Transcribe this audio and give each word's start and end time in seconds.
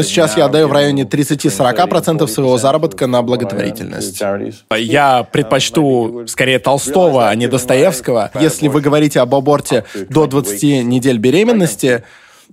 Сейчас 0.00 0.36
я 0.36 0.44
отдаю 0.44 0.68
в 0.68 0.72
районе 0.72 1.02
30-40% 1.02 2.24
своего 2.28 2.56
заработка 2.56 3.08
на 3.08 3.20
благотворительность. 3.20 4.22
Я 4.76 5.24
предпочту 5.24 6.22
скорее 6.28 6.60
Толстого, 6.60 7.28
а 7.28 7.34
не 7.34 7.48
Достоевского. 7.48 8.30
Если 8.38 8.68
вы 8.68 8.80
говорите 8.80 9.18
об 9.18 9.34
аборте 9.34 9.86
до 10.08 10.28
20 10.28 10.84
недель 10.84 11.18
беременности, 11.18 12.04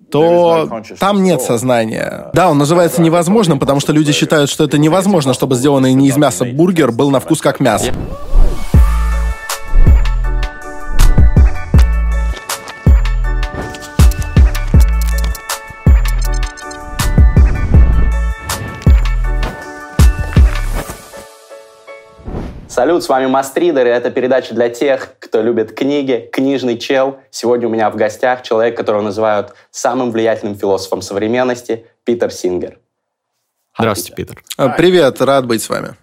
то 0.10 0.82
там 1.00 1.22
нет 1.22 1.40
сознания. 1.40 2.32
Да, 2.34 2.50
он 2.50 2.58
называется 2.58 3.04
невозможным, 3.04 3.60
потому 3.60 3.80
что 3.80 3.94
люди 3.94 4.12
считают, 4.12 4.50
что 4.50 4.64
это 4.64 4.80
невозможно, 4.80 5.36
чтобы 5.36 5.54
сделанный 5.54 5.94
не 5.94 6.08
из 6.08 6.18
мяса 6.18 6.46
бургер 6.46 6.92
был 6.92 7.12
на 7.12 7.20
вкус 7.20 7.42
как 7.42 7.60
мясо. 7.60 7.94
Салют, 22.76 23.06
с 23.06 23.08
вами 23.08 23.28
Мастридер, 23.28 23.88
и 23.88 23.90
это 23.90 24.12
передача 24.12 24.54
для 24.54 24.68
тех, 24.68 25.14
кто 25.20 25.42
любит 25.42 25.72
книги, 25.72 26.28
книжный 26.30 26.78
чел. 26.78 27.20
Сегодня 27.32 27.70
у 27.70 27.72
меня 27.72 27.90
в 27.90 27.96
гостях 27.96 28.44
человек, 28.44 28.76
которого 28.76 29.02
называют 29.02 29.54
самым 29.72 30.12
влиятельным 30.12 30.58
философом 30.58 31.02
современности, 31.02 31.86
Питер 32.04 32.32
Сингер. 32.32 32.80
Здравствуйте, 33.80 34.14
Питер. 34.14 34.44
А, 34.58 34.68
привет, 34.68 35.22
рад 35.22 35.48
быть 35.48 35.64
с 35.64 35.70
вами. 35.70 35.96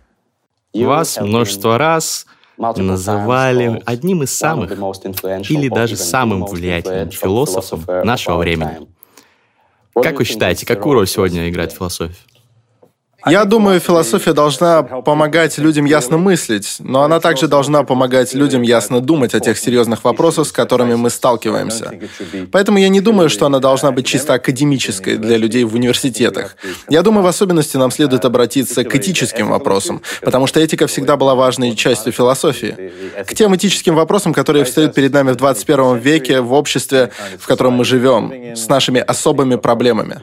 Вас 0.73 1.21
множество 1.21 1.77
раз 1.77 2.25
называли 2.57 3.83
одним 3.85 4.23
из 4.23 4.35
самых 4.35 4.71
или 4.71 5.69
даже 5.69 5.99
самым 5.99 6.47
влиятельным 6.47 7.11
философом 7.11 7.85
нашего 8.03 8.39
времени. 8.39 8.89
Как 9.93 10.17
вы 10.17 10.25
считаете, 10.25 10.65
какую 10.65 10.95
роль 10.95 11.07
сегодня 11.07 11.51
играет 11.51 11.73
философия? 11.73 12.17
Я 13.27 13.45
думаю, 13.45 13.81
философия 13.81 14.33
должна 14.33 14.83
помогать 14.83 15.59
людям 15.59 15.85
ясно 15.85 16.19
мыслить, 16.19 16.77
но 16.81 17.03
она 17.03 17.21
также 17.21 17.47
должна 17.47 17.83
помогать 17.85 18.35
людям 18.35 18.63
ясно 18.63 19.01
думать 19.01 19.35
о 19.35 19.41
тех 19.41 19.59
серьезных 19.59 20.05
вопросах, 20.05 20.47
с 20.47 20.53
которыми 20.53 20.95
мы 20.95 21.11
сталкиваемся. 21.11 21.93
Поэтому 22.51 22.79
я 22.79 22.89
не 22.89 23.01
думаю, 23.01 23.29
что 23.29 23.47
она 23.47 23.59
должна 23.59 23.93
быть 23.93 24.07
чисто 24.07 24.35
академической 24.35 25.17
для 25.17 25.37
людей 25.37 25.65
в 25.65 25.75
университетах. 25.75 26.57
Я 26.89 27.03
думаю, 27.03 27.23
в 27.23 27.27
особенности 27.27 27.77
нам 27.77 27.91
следует 27.91 28.25
обратиться 28.25 28.85
к 28.85 28.95
этическим 28.95 29.49
вопросам, 29.49 30.03
потому 30.21 30.47
что 30.47 30.61
этика 30.61 30.87
всегда 30.87 31.17
была 31.17 31.35
важной 31.35 31.77
частью 31.77 32.13
философии. 32.13 32.93
К 33.25 33.35
тем 33.35 33.55
этическим 33.55 33.95
вопросам, 33.95 34.35
которые 34.35 34.65
встают 34.65 34.95
перед 34.95 35.13
нами 35.13 35.33
в 35.33 35.37
21 35.37 35.99
веке 35.99 36.41
в 36.41 36.53
обществе, 36.53 37.11
в 37.39 37.47
котором 37.47 37.75
мы 37.75 37.85
живем, 37.85 38.57
с 38.57 38.69
нашими 38.69 39.01
особыми 39.01 39.57
проблемами. 39.57 40.21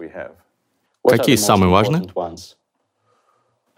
Какие 1.08 1.38
самые 1.38 1.70
важные? 1.70 2.04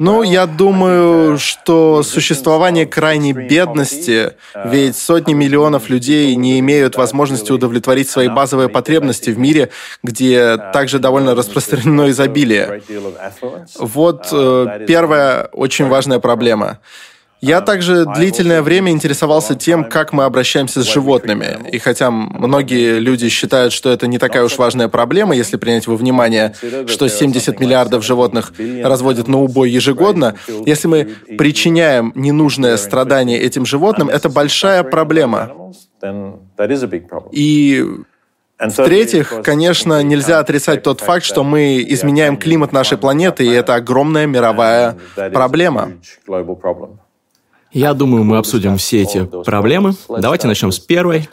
Ну, 0.03 0.23
я 0.23 0.47
думаю, 0.47 1.37
что 1.37 2.01
существование 2.01 2.87
крайней 2.87 3.33
бедности, 3.33 4.33
ведь 4.65 4.97
сотни 4.97 5.33
миллионов 5.33 5.89
людей 5.89 6.33
не 6.35 6.57
имеют 6.59 6.95
возможности 6.95 7.51
удовлетворить 7.51 8.09
свои 8.09 8.27
базовые 8.27 8.67
потребности 8.67 9.29
в 9.29 9.37
мире, 9.37 9.69
где 10.01 10.57
также 10.73 10.97
довольно 10.97 11.35
распространено 11.35 12.09
изобилие. 12.09 12.81
Вот 13.77 14.29
э, 14.31 14.85
первая 14.87 15.45
очень 15.51 15.87
важная 15.87 16.17
проблема. 16.17 16.79
Я 17.41 17.61
также 17.61 18.05
длительное 18.05 18.61
время 18.61 18.91
интересовался 18.91 19.55
тем, 19.55 19.85
как 19.85 20.13
мы 20.13 20.25
обращаемся 20.25 20.83
с 20.83 20.85
животными. 20.85 21.57
И 21.71 21.79
хотя 21.79 22.11
многие 22.11 22.99
люди 22.99 23.29
считают, 23.29 23.73
что 23.73 23.89
это 23.89 24.05
не 24.05 24.19
такая 24.19 24.43
уж 24.43 24.59
важная 24.59 24.89
проблема, 24.89 25.35
если 25.35 25.57
принять 25.57 25.87
во 25.87 25.95
внимание, 25.95 26.53
что 26.85 27.07
70 27.07 27.59
миллиардов 27.59 28.05
животных 28.05 28.53
разводят 28.83 29.27
на 29.27 29.39
убой 29.39 29.71
ежегодно, 29.71 30.35
если 30.67 30.87
мы 30.87 31.05
причиняем 31.37 32.11
ненужное 32.13 32.77
страдание 32.77 33.39
этим 33.39 33.65
животным, 33.65 34.07
это 34.09 34.29
большая 34.29 34.83
проблема. 34.83 35.51
И 37.31 37.85
в-третьих, 38.59 39.41
конечно, 39.43 40.03
нельзя 40.03 40.37
отрицать 40.37 40.83
тот 40.83 41.01
факт, 41.01 41.25
что 41.25 41.43
мы 41.43 41.83
изменяем 41.87 42.37
климат 42.37 42.71
нашей 42.71 42.99
планеты, 42.99 43.45
и 43.45 43.49
это 43.49 43.73
огромная 43.73 44.27
мировая 44.27 44.97
проблема. 45.33 45.93
Я 47.71 47.93
думаю, 47.93 48.23
мы 48.23 48.37
обсудим 48.37 48.77
все 48.77 49.01
эти 49.01 49.23
проблемы. 49.23 49.95
Давайте 50.09 50.47
начнем 50.47 50.71
с 50.71 50.79
первой. 50.79 51.29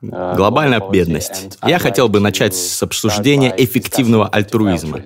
Глобальная 0.00 0.80
бедность. 0.80 1.58
Я 1.64 1.78
хотел 1.78 2.08
бы 2.08 2.20
начать 2.20 2.54
с 2.54 2.82
обсуждения 2.82 3.54
эффективного 3.56 4.28
альтруизма. 4.28 5.02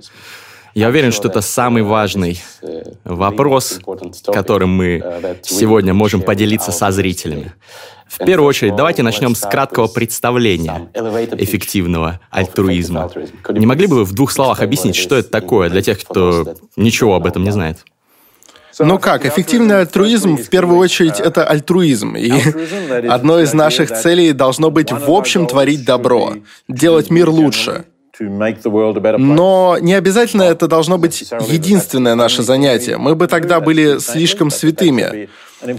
Я 0.75 0.89
уверен, 0.89 1.13
что 1.13 1.29
это 1.29 1.43
самый 1.43 1.83
важный 1.83 2.41
вопрос, 3.05 3.81
которым 4.25 4.71
мы 4.71 5.03
сегодня 5.43 5.93
можем 5.93 6.23
поделиться 6.23 6.73
со 6.73 6.91
зрителями. 6.91 7.53
В 8.07 8.19
первую 8.19 8.49
очередь, 8.49 8.77
давайте 8.77 9.03
начнем 9.03 9.35
с 9.35 9.41
краткого 9.41 9.87
представления 9.87 10.89
эффективного 11.39 12.21
альтруизма. 12.31 13.11
Не 13.51 13.67
могли 13.67 13.87
бы 13.87 13.97
вы 13.97 14.05
в 14.05 14.13
двух 14.13 14.33
словах 14.33 14.61
объяснить, 14.61 14.97
что 14.97 15.17
это 15.17 15.31
такое 15.31 15.69
для 15.71 15.83
тех, 15.83 16.03
кто 16.03 16.55
ничего 16.77 17.15
об 17.15 17.27
этом 17.27 17.45
не 17.45 17.51
знает? 17.51 17.85
Ну 18.79 18.99
как, 18.99 19.27
эффективный 19.27 19.81
альтруизм 19.81 20.37
в 20.37 20.49
первую 20.49 20.79
очередь 20.79 21.21
это 21.21 21.45
альтруизм. 21.45 22.15
И 22.17 22.33
одной 23.09 23.45
из 23.45 23.53
наших 23.53 23.91
целей 23.91 24.33
должно 24.33 24.71
быть 24.71 24.93
в 24.93 25.11
общем 25.11 25.47
творить 25.47 25.85
добро, 25.85 26.35
делать 26.69 27.11
мир 27.11 27.29
лучше. 27.29 27.85
Но 29.19 29.79
не 29.81 29.95
обязательно 29.95 30.43
это 30.43 30.69
должно 30.69 30.99
быть 30.99 31.33
единственное 31.49 32.15
наше 32.15 32.43
занятие. 32.43 32.99
Мы 32.99 33.15
бы 33.15 33.27
тогда 33.27 33.61
были 33.61 33.99
слишком 33.99 34.51
святыми. 34.51 35.29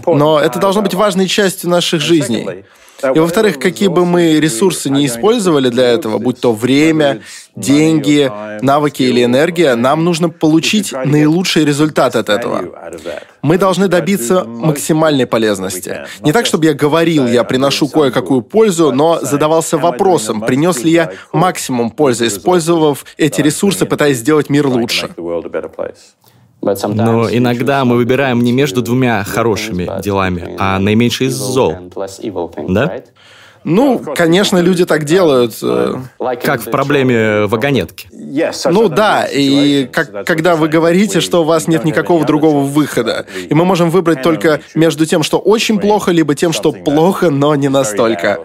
Но 0.06 0.40
это 0.40 0.58
должно 0.58 0.82
быть 0.82 0.94
важной 0.94 1.28
частью 1.28 1.70
наших 1.70 2.00
жизней. 2.00 2.64
И 3.02 3.18
во-вторых, 3.18 3.58
какие 3.58 3.88
бы 3.88 4.06
мы 4.06 4.40
ресурсы 4.40 4.90
не 4.90 5.06
использовали 5.06 5.68
для 5.68 5.84
этого, 5.84 6.18
будь 6.18 6.40
то 6.40 6.52
время, 6.52 7.22
деньги, 7.56 8.30
навыки 8.62 9.02
или 9.02 9.24
энергия, 9.24 9.74
нам 9.74 10.04
нужно 10.04 10.28
получить 10.28 10.92
наилучший 10.92 11.64
результат 11.64 12.16
от 12.16 12.28
этого. 12.28 12.64
Мы 13.42 13.58
должны 13.58 13.88
добиться 13.88 14.44
максимальной 14.44 15.26
полезности. 15.26 16.06
Не 16.20 16.32
так, 16.32 16.46
чтобы 16.46 16.64
я 16.66 16.74
говорил, 16.74 17.26
я 17.26 17.44
приношу 17.44 17.88
кое-какую 17.88 18.42
пользу, 18.42 18.92
но 18.92 19.18
задавался 19.20 19.76
вопросом, 19.76 20.40
принес 20.40 20.82
ли 20.82 20.92
я 20.92 21.12
максимум 21.32 21.90
пользы, 21.90 22.26
использовав 22.26 23.04
эти 23.16 23.40
ресурсы, 23.40 23.86
пытаясь 23.86 24.18
сделать 24.18 24.48
мир 24.50 24.66
лучше. 24.66 25.10
Но 26.88 27.28
иногда 27.30 27.84
мы 27.84 27.96
выбираем 27.96 28.40
не 28.42 28.52
между 28.52 28.82
двумя 28.82 29.22
хорошими 29.24 30.00
делами, 30.02 30.56
а 30.58 30.78
наименьший 30.78 31.28
из 31.28 31.34
зол. 31.34 31.74
Да? 32.68 33.02
Ну, 33.64 33.98
конечно, 33.98 34.58
люди 34.58 34.84
так 34.84 35.04
делают. 35.04 35.54
Э, 35.62 35.94
как 36.42 36.60
в 36.60 36.70
проблеме 36.70 37.46
вагонетки. 37.46 38.08
Ну 38.66 38.88
да, 38.88 39.24
и 39.24 39.86
как, 39.86 40.26
когда 40.26 40.54
вы 40.54 40.68
говорите, 40.68 41.20
что 41.20 41.40
у 41.40 41.44
вас 41.44 41.66
нет 41.66 41.84
никакого 41.84 42.26
другого 42.26 42.64
выхода, 42.64 43.26
и 43.48 43.54
мы 43.54 43.64
можем 43.64 43.88
выбрать 43.90 44.22
только 44.22 44.60
между 44.74 45.06
тем, 45.06 45.22
что 45.22 45.38
очень 45.38 45.80
плохо, 45.80 46.12
либо 46.12 46.34
тем, 46.34 46.52
что 46.52 46.72
плохо, 46.72 47.30
но 47.30 47.54
не 47.54 47.68
настолько. 47.68 48.40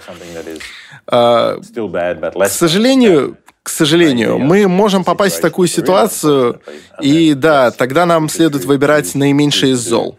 А, 1.06 1.60
к 1.60 2.48
сожалению, 2.50 3.38
к 3.64 3.70
сожалению, 3.70 4.40
мы 4.40 4.68
можем 4.68 5.04
попасть 5.04 5.38
в 5.38 5.42
такую 5.42 5.68
ситуацию, 5.68 6.62
и 7.02 7.34
да, 7.34 7.72
тогда 7.72 8.06
нам 8.06 8.30
следует 8.30 8.66
выбирать 8.66 9.14
наименьшее 9.16 9.74
из 9.74 9.80
зол. 9.80 10.18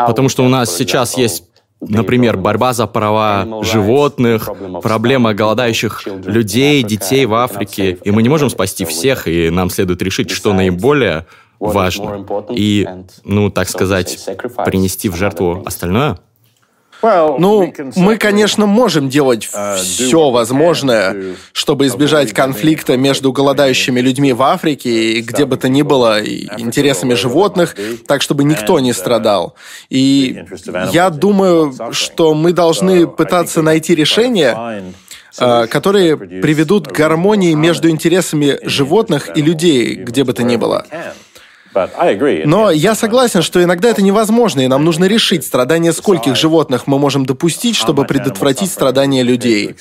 Потому 0.00 0.28
что 0.28 0.44
у 0.44 0.48
нас 0.48 0.74
сейчас 0.74 1.16
есть 1.16 1.44
Например, 1.80 2.38
борьба 2.38 2.72
за 2.72 2.86
права 2.86 3.62
животных, 3.62 4.48
проблема 4.82 5.34
голодающих 5.34 6.06
людей, 6.06 6.82
детей 6.82 7.26
в 7.26 7.34
Африке. 7.34 7.98
И 8.02 8.10
мы 8.10 8.22
не 8.22 8.30
можем 8.30 8.48
спасти 8.48 8.86
всех, 8.86 9.28
и 9.28 9.50
нам 9.50 9.68
следует 9.68 10.00
решить, 10.00 10.30
что 10.30 10.54
наиболее 10.54 11.26
важно. 11.60 12.26
И, 12.50 12.88
ну, 13.24 13.50
так 13.50 13.68
сказать, 13.68 14.26
принести 14.64 15.10
в 15.10 15.16
жертву 15.16 15.62
остальное. 15.66 16.18
Ну, 17.38 17.72
мы, 17.96 18.16
конечно, 18.16 18.66
можем 18.66 19.08
делать 19.08 19.48
uh, 19.52 19.76
все 19.76 20.30
возможное, 20.30 21.36
чтобы 21.52 21.86
избежать 21.86 22.32
конфликта 22.32 22.96
между 22.96 23.32
голодающими 23.32 24.00
людьми 24.00 24.32
в 24.32 24.42
Африке 24.42 25.12
и 25.12 25.20
где 25.20 25.44
бы 25.44 25.56
то 25.56 25.68
ни 25.68 25.82
было, 25.82 26.20
и 26.20 26.46
интересами 26.58 27.14
животных, 27.14 27.76
так, 28.06 28.22
чтобы 28.22 28.44
никто 28.44 28.80
не 28.80 28.90
uh, 28.90 28.94
страдал. 28.94 29.54
И 29.90 30.42
я 30.92 31.10
думаю, 31.10 31.74
что 31.92 32.34
мы 32.34 32.52
должны 32.52 33.06
пытаться 33.06 33.62
найти 33.62 33.94
решения, 33.94 34.84
uh, 35.38 35.66
которые 35.66 36.16
приведут 36.16 36.88
к 36.88 36.92
гармонии 36.92 37.54
между 37.54 37.90
интересами 37.90 38.58
животных 38.62 39.36
и 39.36 39.42
людей, 39.42 39.94
где 39.94 40.24
бы 40.24 40.32
то 40.32 40.42
ни 40.42 40.56
было. 40.56 40.86
Но 42.46 42.70
я 42.70 42.94
согласен, 42.94 43.42
что 43.42 43.62
иногда 43.62 43.88
это 43.88 44.02
невозможно, 44.02 44.60
и 44.60 44.66
нам 44.66 44.84
нужно 44.84 45.04
решить, 45.04 45.44
страдания 45.44 45.92
скольких 45.92 46.36
животных 46.36 46.86
мы 46.86 46.98
можем 46.98 47.26
допустить, 47.26 47.76
чтобы 47.76 48.04
предотвратить 48.04 48.70
страдания 48.70 49.22
людей. 49.22 49.76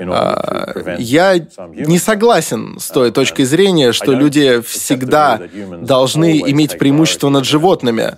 А, 0.00 0.96
я 0.98 1.38
не 1.74 1.98
согласен 1.98 2.78
с 2.78 2.88
той 2.88 3.10
точкой 3.10 3.44
зрения, 3.44 3.92
что 3.92 4.12
люди 4.12 4.60
всегда 4.66 5.40
должны 5.80 6.40
иметь 6.40 6.78
преимущество 6.78 7.28
над 7.28 7.44
животными. 7.44 8.14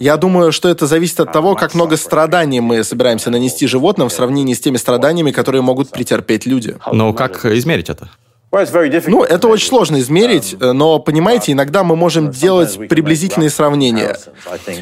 Я 0.00 0.16
думаю, 0.16 0.52
что 0.52 0.68
это 0.68 0.86
зависит 0.86 1.20
от 1.20 1.32
того, 1.32 1.54
как 1.54 1.74
много 1.74 1.96
страданий 1.96 2.60
мы 2.60 2.82
собираемся 2.84 3.30
нанести 3.30 3.66
животным 3.66 4.08
в 4.08 4.12
сравнении 4.12 4.54
с 4.54 4.60
теми 4.60 4.76
страданиями, 4.76 5.30
которые 5.30 5.62
могут 5.62 5.90
претерпеть 5.90 6.46
люди. 6.46 6.76
Но 6.92 7.12
как 7.12 7.44
измерить 7.44 7.90
это? 7.90 8.10
Ну, 9.10 9.22
это 9.22 9.46
очень 9.46 9.68
сложно 9.68 10.00
измерить, 10.00 10.56
но, 10.58 10.98
понимаете, 10.98 11.52
иногда 11.52 11.84
мы 11.84 11.94
можем 11.94 12.30
делать 12.30 12.76
приблизительные 12.88 13.48
сравнения. 13.50 14.16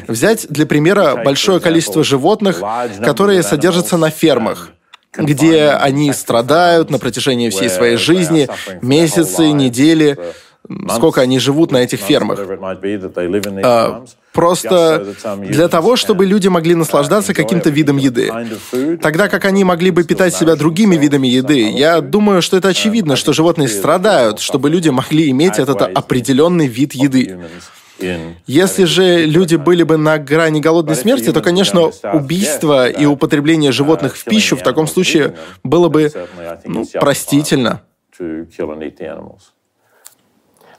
Взять 0.07 0.47
для 0.49 0.65
примера 0.65 1.21
большое 1.23 1.59
количество 1.59 2.03
животных, 2.03 2.61
которые 3.03 3.43
содержатся 3.43 3.97
на 3.97 4.09
фермах 4.09 4.71
где 5.17 5.69
они 5.69 6.13
страдают 6.13 6.91
на 6.91 6.99
протяжении 6.99 7.49
всей 7.49 7.69
своей 7.69 7.97
жизни, 7.97 8.47
месяцы, 8.81 9.51
недели, 9.51 10.17
сколько 10.89 11.21
они 11.21 11.39
живут 11.39 11.71
на 11.71 11.77
этих 11.77 11.99
фермах. 11.99 12.39
А, 13.63 14.03
просто 14.33 15.15
для 15.37 15.67
того, 15.67 15.95
чтобы 15.95 16.25
люди 16.25 16.47
могли 16.47 16.75
наслаждаться 16.75 17.33
каким-то 17.33 17.69
видом 17.69 17.97
еды. 17.97 18.31
Тогда 19.01 19.27
как 19.27 19.45
они 19.45 19.63
могли 19.63 19.91
бы 19.91 20.03
питать 20.03 20.33
себя 20.35 20.55
другими 20.55 20.95
видами 20.95 21.27
еды, 21.27 21.69
я 21.69 22.01
думаю, 22.01 22.41
что 22.41 22.57
это 22.57 22.69
очевидно, 22.69 23.15
что 23.15 23.33
животные 23.33 23.67
страдают, 23.67 24.39
чтобы 24.39 24.69
люди 24.69 24.89
могли 24.89 25.29
иметь 25.31 25.59
этот 25.59 25.81
определенный 25.81 26.67
вид 26.67 26.93
еды. 26.93 27.39
Если 28.47 28.85
же 28.85 29.25
люди 29.25 29.55
были 29.55 29.83
бы 29.83 29.97
на 29.97 30.17
грани 30.17 30.61
голодной 30.61 30.95
смерти, 30.95 31.33
то, 31.33 31.41
конечно, 31.41 31.91
убийство 32.13 32.87
и 32.87 33.05
употребление 33.05 33.71
животных 33.71 34.15
в 34.15 34.23
пищу 34.23 34.55
в 34.55 34.63
таком 34.63 34.87
случае 34.87 35.35
было 35.63 35.89
бы 35.89 36.11
ну, 36.65 36.85
простительно. 36.93 37.81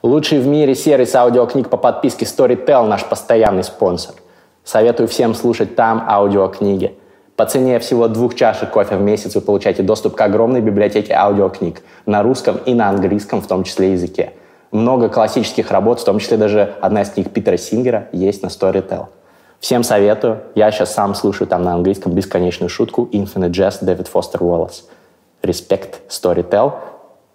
Лучший 0.03 0.39
в 0.39 0.47
мире 0.47 0.73
сервис 0.73 1.13
аудиокниг 1.13 1.69
по 1.69 1.77
подписке 1.77 2.25
Storytel 2.25 2.87
наш 2.87 3.05
постоянный 3.05 3.63
спонсор. 3.63 4.15
Советую 4.63 5.07
всем 5.07 5.35
слушать 5.35 5.75
там 5.75 6.03
аудиокниги. 6.09 6.97
По 7.35 7.45
цене 7.45 7.77
всего 7.77 8.07
двух 8.07 8.33
чашек 8.33 8.71
кофе 8.71 8.95
в 8.95 9.01
месяц 9.01 9.35
вы 9.35 9.41
получаете 9.41 9.83
доступ 9.83 10.15
к 10.15 10.21
огромной 10.21 10.61
библиотеке 10.61 11.13
аудиокниг 11.13 11.83
на 12.07 12.23
русском 12.23 12.57
и 12.65 12.73
на 12.73 12.89
английском 12.89 13.41
в 13.41 13.47
том 13.47 13.63
числе 13.63 13.91
языке. 13.91 14.33
Много 14.71 15.07
классических 15.07 15.69
работ, 15.69 15.99
в 15.99 16.03
том 16.03 16.17
числе 16.17 16.37
даже 16.37 16.73
одна 16.81 17.03
из 17.03 17.11
книг 17.11 17.29
Питера 17.29 17.57
Сингера, 17.57 18.07
есть 18.11 18.41
на 18.41 18.47
Storytel. 18.47 19.05
Всем 19.59 19.83
советую. 19.83 20.39
Я 20.55 20.71
сейчас 20.71 20.95
сам 20.95 21.13
слушаю 21.13 21.47
там 21.47 21.61
на 21.61 21.73
английском 21.73 22.13
бесконечную 22.13 22.69
шутку 22.69 23.07
Infinite 23.11 23.51
Jest 23.51 23.85
Дэвид 23.85 24.07
Фостер 24.07 24.41
Уоллес. 24.41 24.89
Респект 25.43 26.01
Storytel. 26.09 26.73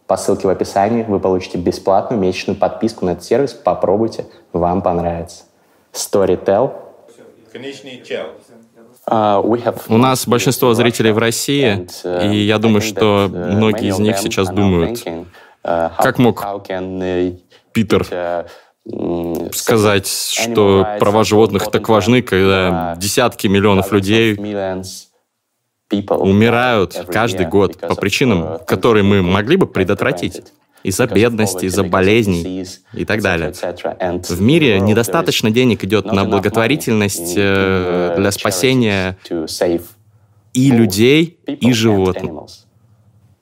По 0.06 0.16
ссылке 0.16 0.46
в 0.46 0.50
описании 0.50 1.02
вы 1.02 1.18
получите 1.18 1.58
бесплатную 1.58 2.20
месячную 2.20 2.56
подписку 2.56 3.04
на 3.04 3.10
этот 3.10 3.24
сервис. 3.24 3.52
Попробуйте, 3.52 4.26
вам 4.52 4.82
понравится. 4.82 5.44
Storytel. 5.92 6.72
Uh, 9.08 9.76
У 9.88 9.96
нас 9.98 10.26
большинство 10.26 10.74
зрителей 10.74 11.12
в 11.12 11.18
России, 11.18 11.86
uh, 12.04 12.32
и 12.32 12.38
я 12.38 12.58
думаю, 12.58 12.80
что 12.80 13.26
uh, 13.26 13.54
многие 13.54 13.88
из 13.88 13.98
них 14.00 14.18
сейчас 14.18 14.48
думают, 14.48 14.98
Э, 15.66 15.90
как 15.98 16.18
мог 16.18 16.46
Питер 17.72 18.46
сказать, 19.52 20.06
что 20.06 20.86
права 21.00 21.24
животных 21.24 21.70
так 21.70 21.88
важны, 21.88 22.22
когда 22.22 22.94
десятки 22.96 23.48
миллионов 23.48 23.90
людей 23.90 24.36
умирают 25.90 27.06
каждый 27.08 27.46
год 27.46 27.78
по 27.78 27.94
причинам, 27.94 28.58
которые 28.66 29.02
мы 29.02 29.22
могли 29.22 29.56
бы 29.56 29.66
предотвратить? 29.66 30.42
Из-за 30.82 31.08
бедности, 31.08 31.64
из-за 31.64 31.82
болезней 31.82 32.64
и 32.92 33.04
так 33.04 33.20
далее. 33.20 33.52
В 33.52 34.40
мире 34.40 34.78
недостаточно 34.78 35.50
денег 35.50 35.82
идет 35.82 36.06
на 36.06 36.24
благотворительность 36.24 37.34
э, 37.36 38.14
для 38.16 38.30
спасения 38.30 39.16
и 40.52 40.70
людей, 40.70 41.40
и 41.46 41.72
животных. 41.72 42.50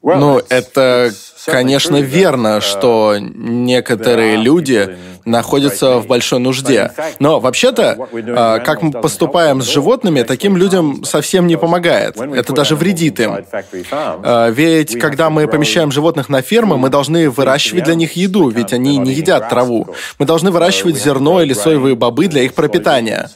Ну, 0.02 0.40
это 0.48 1.12
Конечно, 1.46 2.00
верно, 2.00 2.60
что 2.60 3.16
некоторые 3.18 4.36
люди 4.36 4.96
находятся 5.24 5.98
в 5.98 6.06
большой 6.06 6.38
нужде. 6.38 6.90
Но 7.18 7.40
вообще-то, 7.40 8.08
а, 8.36 8.58
как 8.58 8.82
мы 8.82 8.92
поступаем 8.92 9.62
с 9.62 9.66
животными, 9.66 10.22
таким 10.22 10.56
людям 10.56 11.04
совсем 11.04 11.46
не 11.46 11.56
помогает. 11.56 12.20
Это 12.20 12.52
даже 12.52 12.76
вредит 12.76 13.20
им. 13.20 13.44
А, 14.02 14.50
ведь 14.50 14.98
когда 14.98 15.30
мы 15.30 15.46
помещаем 15.48 15.90
животных 15.90 16.28
на 16.28 16.42
фермы, 16.42 16.76
мы 16.76 16.88
должны 16.88 17.30
выращивать 17.30 17.84
для 17.84 17.94
них 17.94 18.12
еду, 18.12 18.48
ведь 18.48 18.72
они 18.72 18.98
не 18.98 19.12
едят 19.12 19.48
траву. 19.48 19.88
Мы 20.18 20.26
должны 20.26 20.50
выращивать 20.50 20.96
зерно 20.96 21.42
или 21.42 21.52
соевые 21.52 21.94
бобы 21.94 22.28
для 22.28 22.42
их 22.42 22.54
пропитания. 22.54 23.30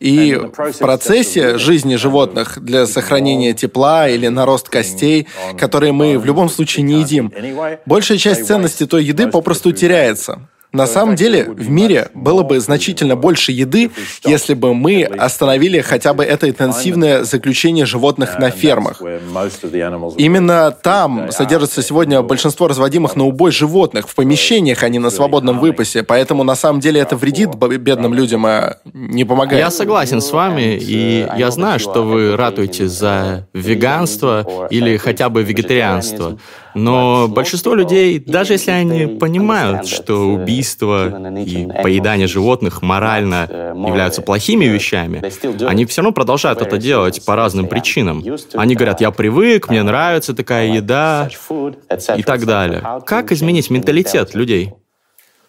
И 0.00 0.34
в 0.34 0.78
процессе 0.78 1.58
жизни 1.58 1.96
животных 1.96 2.58
для 2.60 2.86
сохранения 2.86 3.52
тепла 3.52 4.08
или 4.08 4.28
нарост 4.28 4.68
костей, 4.68 5.26
которые 5.58 5.92
мы 5.92 6.18
в 6.18 6.24
любом 6.24 6.48
случае 6.48 6.84
не 6.84 7.00
едим, 7.00 7.32
большая 7.84 8.18
часть 8.18 8.46
ценности 8.46 8.86
той 8.86 9.04
еды 9.04 9.26
попросту 9.26 9.72
теряется. 9.72 10.48
На 10.72 10.86
самом 10.86 11.14
деле, 11.16 11.44
в 11.44 11.70
мире 11.70 12.10
было 12.14 12.42
бы 12.42 12.60
значительно 12.60 13.16
больше 13.16 13.52
еды, 13.52 13.90
если 14.24 14.52
бы 14.52 14.74
мы 14.74 15.02
остановили 15.02 15.80
хотя 15.80 16.12
бы 16.12 16.24
это 16.24 16.48
интенсивное 16.48 17.24
заключение 17.24 17.86
животных 17.86 18.38
на 18.38 18.50
фермах. 18.50 19.00
Именно 20.16 20.70
там 20.70 21.32
содержится 21.32 21.82
сегодня 21.82 22.20
большинство 22.20 22.68
разводимых 22.68 23.16
на 23.16 23.24
убой 23.24 23.50
животных, 23.50 24.08
в 24.08 24.14
помещениях, 24.14 24.82
а 24.82 24.88
не 24.90 24.98
на 24.98 25.08
свободном 25.08 25.58
выпасе. 25.58 26.02
Поэтому 26.02 26.44
на 26.44 26.54
самом 26.54 26.80
деле 26.80 27.00
это 27.00 27.16
вредит 27.16 27.54
бедным 27.54 28.12
людям, 28.12 28.44
а 28.44 28.76
не 28.92 29.24
помогает. 29.24 29.64
Я 29.64 29.70
согласен 29.70 30.20
с 30.20 30.30
вами, 30.32 30.76
и 30.78 31.26
я 31.36 31.50
знаю, 31.50 31.78
что 31.78 32.02
вы 32.02 32.36
ратуете 32.36 32.88
за 32.88 33.46
веганство 33.54 34.68
или 34.70 34.98
хотя 34.98 35.30
бы 35.30 35.42
вегетарианство. 35.42 36.38
Но 36.78 37.28
большинство 37.28 37.74
людей, 37.74 38.18
даже 38.18 38.54
если 38.54 38.70
они 38.70 39.06
понимают, 39.18 39.86
что 39.86 40.28
убийство 40.28 41.08
и 41.38 41.66
поедание 41.82 42.26
животных 42.26 42.82
морально 42.82 43.74
являются 43.74 44.22
плохими 44.22 44.64
вещами, 44.66 45.22
они 45.66 45.84
все 45.86 46.02
равно 46.02 46.12
продолжают 46.12 46.62
это 46.62 46.78
делать 46.78 47.24
по 47.24 47.36
разным 47.36 47.66
причинам. 47.66 48.24
Они 48.54 48.74
говорят, 48.74 49.00
я 49.00 49.10
привык, 49.10 49.68
мне 49.68 49.82
нравится 49.82 50.34
такая 50.34 50.68
еда 50.72 51.28
и 52.16 52.22
так 52.22 52.46
далее. 52.46 52.82
Как 53.06 53.32
изменить 53.32 53.70
менталитет 53.70 54.34
людей? 54.34 54.72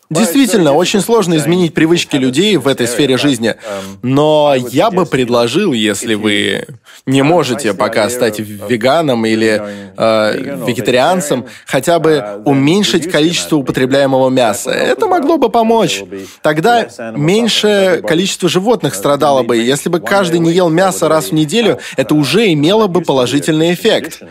Действительно, 0.10 0.74
очень 0.74 1.02
сложно 1.02 1.36
изменить 1.36 1.76
привычки 1.76 2.16
людей 2.16 2.58
в 2.58 2.68
этой 2.68 2.88
сфере 2.88 3.18
жизни. 3.18 3.56
Но 4.02 4.56
я 4.56 4.90
бы 4.90 5.06
предложил, 5.06 5.72
если 5.72 6.16
вы 6.16 6.66
не 7.06 7.22
можете 7.22 7.74
пока 7.74 8.10
стать 8.10 8.40
веганом 8.40 9.26
или 9.26 9.62
э, 9.98 10.64
вегетарианцем, 10.66 11.46
хотя 11.66 12.00
бы 12.00 12.42
уменьшить 12.46 13.12
количество 13.12 13.58
употребляемого 13.58 14.30
мяса. 14.30 14.72
Это 14.72 15.08
могло 15.08 15.38
бы 15.38 15.50
помочь. 15.50 16.04
Тогда 16.42 16.88
меньшее 17.16 18.02
количество 18.02 18.50
животных 18.50 18.96
страдало 18.96 19.44
бы. 19.44 19.58
Если 19.58 19.90
бы 19.90 20.00
каждый 20.00 20.40
не 20.40 20.52
ел 20.52 20.70
мясо 20.70 21.08
раз 21.08 21.28
в 21.28 21.32
неделю, 21.34 21.80
это 21.98 22.16
уже 22.16 22.52
имело 22.54 22.88
бы 22.88 23.02
положительный 23.02 23.74
эффект. 23.74 24.22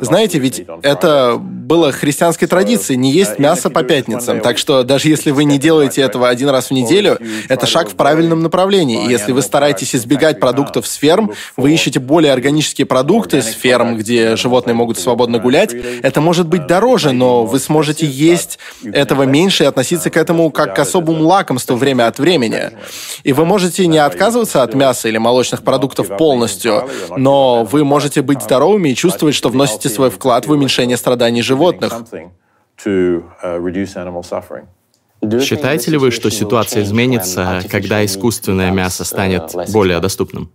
Знаете, 0.00 0.38
ведь 0.38 0.64
это 0.82 1.36
было 1.38 1.92
христианской 1.92 2.48
традицией 2.48 2.98
не 2.98 3.12
есть 3.12 3.38
мясо 3.38 3.70
по 3.70 3.82
пятницам. 3.82 4.40
Так 4.40 4.58
что 4.58 4.82
даже 4.82 5.08
если 5.08 5.25
вы 5.30 5.44
не 5.44 5.58
делаете 5.58 6.02
этого 6.02 6.28
один 6.28 6.48
раз 6.48 6.68
в 6.68 6.70
неделю, 6.72 7.18
это 7.48 7.66
шаг 7.66 7.90
в 7.90 7.94
правильном 7.94 8.42
направлении. 8.42 9.06
И 9.06 9.10
если 9.10 9.32
вы 9.32 9.42
стараетесь 9.42 9.94
избегать 9.94 10.40
продуктов 10.40 10.86
с 10.86 10.94
ферм, 10.94 11.32
вы 11.56 11.72
ищете 11.72 12.00
более 12.00 12.32
органические 12.32 12.86
продукты 12.86 13.42
с 13.42 13.52
ферм, 13.52 13.96
где 13.96 14.36
животные 14.36 14.74
могут 14.74 14.98
свободно 14.98 15.38
гулять, 15.38 15.74
это 16.02 16.20
может 16.20 16.48
быть 16.48 16.66
дороже, 16.66 17.12
но 17.12 17.44
вы 17.44 17.58
сможете 17.58 18.06
есть 18.06 18.58
этого 18.84 19.24
меньше 19.24 19.64
и 19.64 19.66
относиться 19.66 20.10
к 20.10 20.16
этому 20.16 20.50
как 20.50 20.76
к 20.76 20.78
особому 20.78 21.24
лакомству 21.24 21.76
время 21.76 22.06
от 22.06 22.18
времени. 22.18 22.70
И 23.24 23.32
вы 23.32 23.44
можете 23.44 23.86
не 23.86 23.98
отказываться 23.98 24.62
от 24.62 24.74
мяса 24.74 25.08
или 25.08 25.18
молочных 25.18 25.62
продуктов 25.62 26.16
полностью, 26.16 26.88
но 27.16 27.64
вы 27.64 27.84
можете 27.84 28.22
быть 28.22 28.42
здоровыми 28.42 28.90
и 28.90 28.94
чувствовать, 28.94 29.34
что 29.34 29.48
вносите 29.48 29.88
свой 29.88 30.10
вклад 30.10 30.46
в 30.46 30.50
уменьшение 30.50 30.96
страданий 30.96 31.42
животных 31.42 31.56
животных. 31.56 31.92
Uh, 32.84 34.75
Считаете 35.42 35.90
ли 35.90 35.98
вы, 35.98 36.10
что 36.10 36.30
ситуация 36.30 36.82
изменится, 36.82 37.62
когда 37.70 38.04
искусственное 38.04 38.70
мясо 38.70 39.04
станет 39.04 39.52
более 39.72 40.00
доступным? 40.00 40.50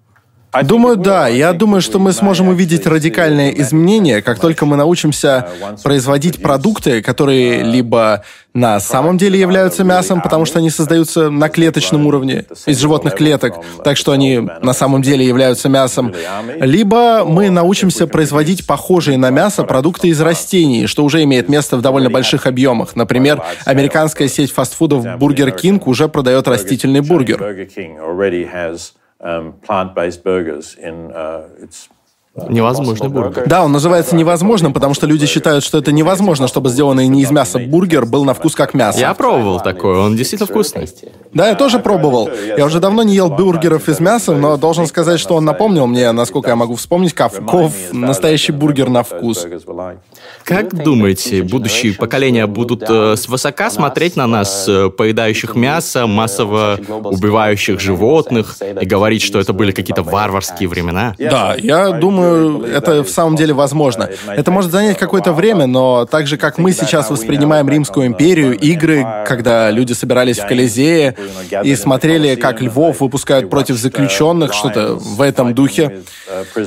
Думаю, 0.63 0.97
да. 0.97 1.27
Я 1.27 1.53
думаю, 1.53 1.81
что 1.81 1.97
мы 1.97 2.11
сможем 2.11 2.49
увидеть 2.49 2.85
радикальные 2.85 3.59
изменения, 3.61 4.21
как 4.21 4.39
только 4.39 4.65
мы 4.65 4.75
научимся 4.75 5.47
производить 5.83 6.41
продукты, 6.41 7.01
которые 7.01 7.63
либо 7.63 8.23
на 8.53 8.81
самом 8.81 9.17
деле 9.17 9.39
являются 9.39 9.85
мясом, 9.85 10.21
потому 10.21 10.43
что 10.43 10.59
они 10.59 10.69
создаются 10.69 11.29
на 11.29 11.47
клеточном 11.47 12.05
уровне, 12.05 12.45
из 12.65 12.79
животных 12.79 13.15
клеток, 13.15 13.55
так 13.83 13.95
что 13.95 14.11
они 14.11 14.39
на 14.39 14.73
самом 14.73 15.01
деле 15.01 15.25
являются 15.25 15.69
мясом, 15.69 16.13
либо 16.59 17.23
мы 17.25 17.49
научимся 17.49 18.07
производить 18.07 18.67
похожие 18.67 19.17
на 19.17 19.29
мясо 19.29 19.63
продукты 19.63 20.09
из 20.09 20.19
растений, 20.19 20.87
что 20.87 21.05
уже 21.05 21.23
имеет 21.23 21.47
место 21.47 21.77
в 21.77 21.81
довольно 21.81 22.09
больших 22.09 22.45
объемах. 22.45 22.95
Например, 22.97 23.41
американская 23.63 24.27
сеть 24.27 24.51
фастфудов 24.51 25.05
Burger 25.05 25.57
King 25.57 25.81
уже 25.85 26.09
продает 26.09 26.47
растительный 26.49 26.99
бургер 26.99 27.39
um, 29.21 29.53
plant-based 29.53 30.23
burgers 30.23 30.75
in 30.75 31.11
uh, 31.11 31.49
its 31.57 31.89
Невозможный 32.33 33.09
бургер. 33.09 33.43
Да, 33.45 33.65
он 33.65 33.73
называется 33.73 34.15
невозможным, 34.15 34.71
потому 34.71 34.93
что 34.93 35.05
люди 35.05 35.25
считают, 35.25 35.65
что 35.65 35.79
это 35.79 35.91
невозможно, 35.91 36.47
чтобы 36.47 36.69
сделанный 36.69 37.07
не 37.07 37.23
из 37.23 37.31
мяса 37.31 37.59
бургер 37.59 38.05
был 38.05 38.23
на 38.23 38.33
вкус 38.33 38.55
как 38.55 38.73
мясо. 38.73 38.99
Я 38.99 39.13
пробовал 39.13 39.59
такой, 39.59 39.97
он 39.97 40.15
действительно 40.15 40.47
вкусный. 40.47 40.87
Да, 41.33 41.49
я 41.49 41.55
тоже 41.55 41.79
пробовал. 41.79 42.29
Я 42.57 42.65
уже 42.65 42.79
давно 42.79 43.03
не 43.03 43.15
ел 43.15 43.29
бургеров 43.29 43.89
из 43.89 43.99
мяса, 43.99 44.33
но 44.33 44.55
должен 44.55 44.87
сказать, 44.87 45.19
что 45.19 45.35
он 45.35 45.43
напомнил 45.43 45.87
мне, 45.87 46.09
насколько 46.13 46.49
я 46.49 46.55
могу 46.55 46.75
вспомнить, 46.75 47.13
каков 47.13 47.73
настоящий 47.91 48.53
бургер 48.53 48.89
на 48.89 49.03
вкус. 49.03 49.45
Как 50.45 50.73
думаете, 50.73 51.43
будущие 51.43 51.93
поколения 51.93 52.47
будут 52.47 52.83
э, 52.87 53.15
свысока 53.17 53.69
смотреть 53.69 54.15
на 54.15 54.27
нас, 54.27 54.65
э, 54.67 54.89
поедающих 54.89 55.55
мясо, 55.55 56.07
массово 56.07 56.79
убивающих 57.03 57.79
животных, 57.79 58.57
и 58.81 58.85
говорить, 58.85 59.21
что 59.21 59.39
это 59.39 59.53
были 59.53 59.71
какие-то 59.71 60.03
варварские 60.03 60.69
времена? 60.69 61.15
Да, 61.19 61.55
я 61.57 61.91
думаю, 61.91 62.20
это 62.21 63.03
в 63.03 63.09
самом 63.09 63.35
деле 63.35 63.53
возможно. 63.53 64.09
Это 64.27 64.51
может 64.51 64.71
занять 64.71 64.97
какое-то 64.97 65.33
время, 65.33 65.67
но 65.67 66.05
так 66.05 66.27
же, 66.27 66.37
как 66.37 66.57
мы 66.57 66.71
сейчас 66.71 67.09
воспринимаем 67.09 67.69
Римскую 67.69 68.07
империю, 68.07 68.57
игры, 68.57 69.05
когда 69.25 69.71
люди 69.71 69.93
собирались 69.93 70.39
в 70.39 70.47
Колизее 70.47 71.15
и 71.63 71.75
смотрели, 71.75 72.35
как 72.35 72.61
львов 72.61 73.01
выпускают 73.01 73.49
против 73.49 73.77
заключенных, 73.77 74.53
что-то 74.53 74.95
в 74.95 75.21
этом 75.21 75.53
духе, 75.53 76.01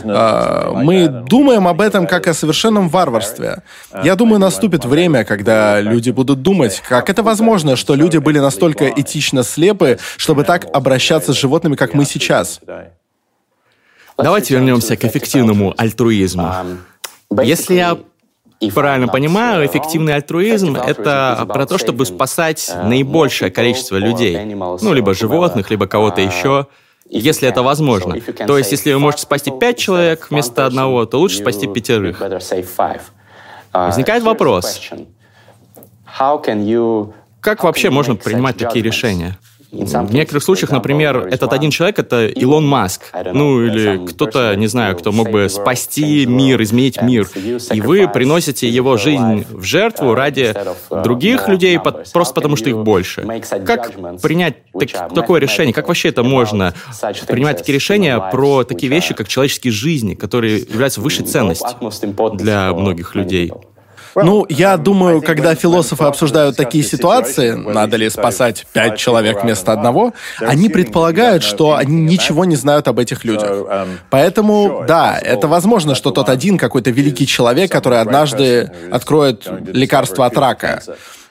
а, 0.04 0.72
мы 0.74 1.08
думаем 1.08 1.68
об 1.68 1.80
этом 1.80 2.06
как 2.06 2.26
о 2.26 2.34
совершенном 2.34 2.88
варварстве. 2.88 3.62
Я 4.02 4.16
думаю, 4.16 4.38
наступит 4.38 4.84
время, 4.84 5.24
когда 5.24 5.80
люди 5.80 6.10
будут 6.10 6.42
думать, 6.42 6.82
как 6.88 7.10
это 7.10 7.22
возможно, 7.22 7.76
что 7.76 7.94
люди 7.94 8.18
были 8.18 8.38
настолько 8.38 8.88
этично 8.88 9.42
слепы, 9.42 9.98
чтобы 10.16 10.44
так 10.44 10.66
обращаться 10.72 11.32
с 11.32 11.36
животными, 11.36 11.76
как 11.76 11.94
мы 11.94 12.04
сейчас. 12.04 12.60
Давайте 14.16 14.54
вернемся 14.54 14.96
к 14.96 15.04
эффективному 15.04 15.74
альтруизму. 15.76 16.52
Если 17.42 17.74
я 17.74 17.98
правильно 18.74 19.08
понимаю, 19.08 19.66
эффективный 19.66 20.14
альтруизм— 20.14 20.76
это 20.86 21.44
про 21.48 21.66
то, 21.66 21.78
чтобы 21.78 22.06
спасать 22.06 22.72
наибольшее 22.84 23.50
количество 23.50 23.96
людей. 23.96 24.38
Ну, 24.54 24.92
либо 24.92 25.14
животных, 25.14 25.70
либо 25.70 25.86
кого-то 25.86 26.20
еще, 26.20 26.66
если 27.08 27.48
это 27.48 27.62
возможно. 27.62 28.16
То 28.46 28.56
есть, 28.56 28.72
если 28.72 28.92
вы 28.92 28.98
можете 28.98 29.22
спасти 29.22 29.50
пять 29.50 29.78
человек 29.78 30.28
вместо 30.30 30.66
одного, 30.66 31.04
то 31.06 31.18
лучше 31.18 31.38
спасти 31.38 31.66
пятерых. 31.66 32.20
Возникает 33.72 34.22
вопрос, 34.22 34.80
как 37.40 37.64
вообще 37.64 37.90
можно 37.90 38.14
принимать 38.16 38.56
такие 38.56 38.82
решения? 38.82 39.36
В 39.74 40.14
некоторых 40.14 40.42
случаях, 40.42 40.70
например, 40.70 41.28
этот 41.30 41.52
один 41.52 41.70
человек— 41.70 41.98
это 42.00 42.26
Илон 42.26 42.66
Маск. 42.66 43.02
Ну, 43.32 43.62
или 43.64 44.06
кто-то, 44.06 44.54
не 44.54 44.66
знаю, 44.66 44.96
кто 44.96 45.12
мог 45.12 45.30
бы 45.30 45.48
спасти 45.48 46.26
мир, 46.26 46.62
изменить 46.62 47.02
мир. 47.02 47.28
И 47.72 47.80
вы 47.80 48.08
приносите 48.08 48.68
его 48.68 48.96
жизнь 48.96 49.44
в 49.50 49.62
жертву 49.62 50.14
ради 50.14 50.54
других 50.90 51.48
людей, 51.48 51.78
просто 52.12 52.34
потому 52.34 52.56
что 52.56 52.70
их 52.70 52.78
больше. 52.78 53.26
Как 53.66 53.92
принять 54.20 54.56
так, 54.72 55.12
такое 55.14 55.40
решение? 55.40 55.74
Как 55.74 55.88
вообще 55.88 56.08
это 56.08 56.22
можно 56.22 56.74
принимать 57.28 57.58
такие 57.58 57.74
решения 57.74 58.18
про 58.30 58.64
такие 58.64 58.90
вещи, 58.90 59.14
как 59.14 59.28
человеческие 59.28 59.72
жизни, 59.72 60.14
которые 60.14 60.58
являются 60.58 61.00
высшей 61.00 61.26
ценностью 61.26 61.68
для 62.34 62.72
многих 62.72 63.14
людей? 63.14 63.52
Ну, 64.14 64.46
я 64.48 64.76
думаю, 64.76 65.22
когда 65.22 65.54
философы 65.54 66.04
обсуждают 66.04 66.56
такие 66.56 66.84
ситуации, 66.84 67.52
надо 67.52 67.96
ли 67.96 68.08
спасать 68.10 68.66
пять 68.72 68.98
человек 68.98 69.42
вместо 69.42 69.72
одного, 69.72 70.12
они 70.38 70.68
предполагают, 70.68 71.42
что 71.42 71.74
они 71.74 72.02
ничего 72.02 72.44
не 72.44 72.56
знают 72.56 72.88
об 72.88 72.98
этих 72.98 73.24
людях. 73.24 73.66
Поэтому, 74.10 74.84
да, 74.86 75.18
это 75.18 75.48
возможно, 75.48 75.94
что 75.94 76.10
тот 76.10 76.28
один 76.28 76.58
какой-то 76.58 76.90
великий 76.90 77.26
человек, 77.26 77.70
который 77.70 78.00
однажды 78.00 78.70
откроет 78.90 79.46
лекарство 79.72 80.26
от 80.26 80.36
рака. 80.36 80.82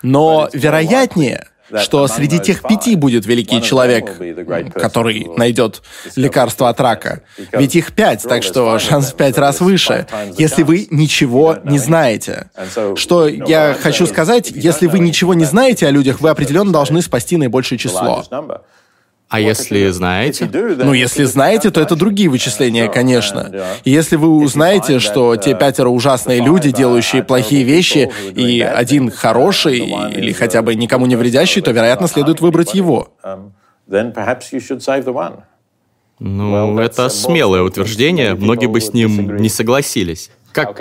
Но 0.01 0.49
вероятнее, 0.51 1.47
что 1.81 2.07
среди 2.07 2.39
тех 2.39 2.61
пяти 2.61 2.95
будет 2.95 3.25
великий 3.25 3.61
человек, 3.61 4.11
который 4.73 5.27
найдет 5.35 5.81
лекарство 6.15 6.69
от 6.69 6.79
рака. 6.79 7.21
Ведь 7.51 7.75
их 7.75 7.93
пять, 7.93 8.23
так 8.23 8.43
что 8.43 8.77
шанс 8.79 9.13
в 9.13 9.15
пять 9.15 9.37
раз 9.37 9.61
выше, 9.61 10.07
если 10.37 10.63
вы 10.63 10.87
ничего 10.89 11.57
не 11.63 11.79
знаете. 11.79 12.49
Что 12.95 13.27
я 13.27 13.75
хочу 13.79 14.05
сказать, 14.07 14.51
если 14.51 14.87
вы 14.87 14.99
ничего 14.99 15.33
не 15.33 15.45
знаете 15.45 15.87
о 15.87 15.91
людях, 15.91 16.21
вы 16.21 16.29
определенно 16.29 16.71
должны 16.71 17.01
спасти 17.01 17.37
наибольшее 17.37 17.77
число. 17.77 18.23
А 19.33 19.39
если 19.39 19.89
знаете? 19.89 20.47
Ну, 20.53 20.93
если 20.93 21.23
знаете, 21.23 21.71
то 21.71 21.81
это 21.81 21.95
другие 21.95 22.29
вычисления, 22.29 22.87
конечно. 22.87 23.51
И 23.83 23.89
если 23.89 24.15
вы 24.15 24.27
узнаете, 24.27 24.99
что 24.99 25.35
те 25.37 25.55
пятеро 25.55 25.89
ужасные 25.89 26.39
люди, 26.39 26.69
делающие 26.69 27.23
плохие 27.23 27.63
вещи, 27.63 28.11
и 28.35 28.61
один 28.61 29.09
хороший, 29.09 29.79
или 29.79 30.33
хотя 30.33 30.61
бы 30.61 30.75
никому 30.75 31.07
не 31.07 31.15
вредящий, 31.15 31.63
то, 31.63 31.71
вероятно, 31.71 32.07
следует 32.07 32.41
выбрать 32.41 32.75
его. 32.75 33.09
Ну, 36.19 36.77
это 36.77 37.09
смелое 37.09 37.63
утверждение, 37.63 38.35
многие 38.35 38.67
бы 38.67 38.79
с 38.81 38.93
ним 38.93 39.37
не 39.37 39.49
согласились. 39.49 40.29
Как 40.53 40.79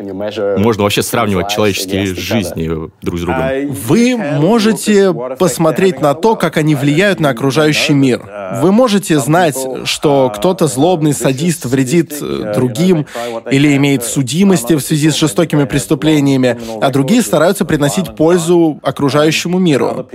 можно 0.59 0.83
вообще 0.83 1.03
сравнивать 1.03 1.49
человеческие 1.49 2.07
жизни 2.07 2.91
друг 3.03 3.19
с 3.19 3.23
другом? 3.23 3.71
Вы 3.71 4.17
можете 4.17 5.13
посмотреть 5.39 6.01
на 6.01 6.15
то, 6.15 6.37
как 6.37 6.57
они 6.57 6.75
влияют 6.75 7.21
на 7.21 7.31
окружающий 7.31 7.95
мир. 7.95 8.23
Вы 8.61 8.71
можете 8.71 9.19
знать, 9.19 9.57
что 9.85 10.33
кто-то 10.35 10.67
злобный 10.67 11.15
садист 11.15 11.65
вредит 11.65 12.15
другим 12.55 13.07
или 13.51 13.77
имеет 13.77 14.05
судимости 14.05 14.75
в 14.75 14.81
связи 14.81 15.11
с 15.11 15.17
жестокими 15.17 15.65
преступлениями, 15.65 16.59
а 16.81 16.91
другие 16.91 17.23
стараются 17.23 17.65
приносить 17.65 18.15
пользу 18.15 18.79
окружающему 18.83 19.59
миру. 19.59 20.09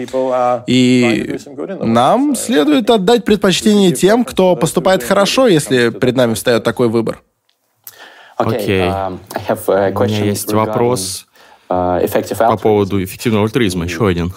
И 0.67 1.37
нам 1.81 2.35
следует 2.35 2.89
отдать 2.89 3.25
предпочтение 3.25 3.91
тем, 3.91 4.23
кто 4.23 4.55
поступает 4.55 5.03
хорошо, 5.03 5.47
если 5.47 5.89
перед 5.89 6.15
нами 6.15 6.35
встает 6.35 6.63
такой 6.63 6.89
выбор. 6.89 7.21
Окей. 8.37 8.81
Um, 8.81 9.19
У 9.95 10.03
меня 10.03 10.25
есть 10.25 10.51
вопрос 10.53 11.27
uh, 11.69 12.47
по 12.47 12.57
поводу 12.57 13.03
эффективного 13.03 13.45
альтруизма. 13.45 13.85
Еще 13.85 14.07
один. 14.07 14.31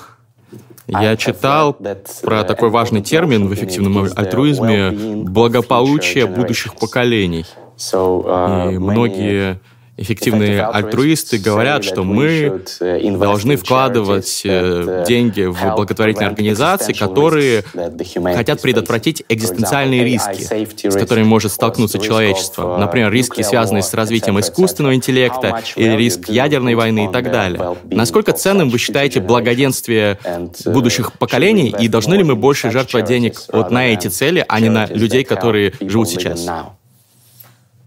Я 0.86 1.16
читал 1.16 1.74
про 1.74 2.40
uh, 2.40 2.44
такой 2.44 2.70
важный 2.70 3.02
термин 3.02 3.46
в 3.46 3.54
эффективном 3.54 4.08
альтруизме— 4.16 4.90
благополучие 5.24 6.26
будущих 6.26 6.76
поколений. 6.76 7.44
Uh, 7.76 8.74
И 8.74 8.78
многие 8.78 9.60
эффективные 10.00 10.62
альтруисты 10.62 11.38
говорят, 11.38 11.84
что 11.84 12.04
мы 12.04 12.62
должны 12.80 13.56
вкладывать 13.56 14.42
э, 14.44 15.04
деньги 15.06 15.42
в 15.42 15.74
благотворительные 15.76 16.28
организации, 16.28 16.94
которые 16.94 17.62
хотят 18.34 18.62
предотвратить 18.62 19.22
экзистенциальные 19.28 20.02
риски, 20.04 20.88
с 20.88 20.94
которыми 20.94 21.24
может 21.24 21.52
столкнуться 21.52 21.98
человечество. 21.98 22.78
Например, 22.78 23.12
риски, 23.12 23.42
связанные 23.42 23.82
с 23.82 23.92
развитием 23.92 24.40
искусственного 24.40 24.94
интеллекта 24.94 25.62
или 25.76 25.94
риск 25.96 26.30
ядерной 26.30 26.74
войны 26.74 27.04
и 27.04 27.12
так 27.12 27.30
далее. 27.30 27.76
Насколько 27.84 28.32
ценным 28.32 28.70
вы 28.70 28.78
считаете 28.78 29.20
благоденствие 29.20 30.18
будущих 30.64 31.12
поколений 31.12 31.74
и 31.78 31.88
должны 31.88 32.14
ли 32.14 32.24
мы 32.24 32.36
больше 32.36 32.70
жертвовать 32.70 33.06
денег 33.06 33.38
вот 33.52 33.70
на 33.70 33.88
эти 33.88 34.08
цели, 34.08 34.44
а 34.48 34.60
не 34.60 34.70
на 34.70 34.86
людей, 34.86 35.24
которые 35.24 35.74
живут 35.80 36.08
сейчас? 36.08 36.46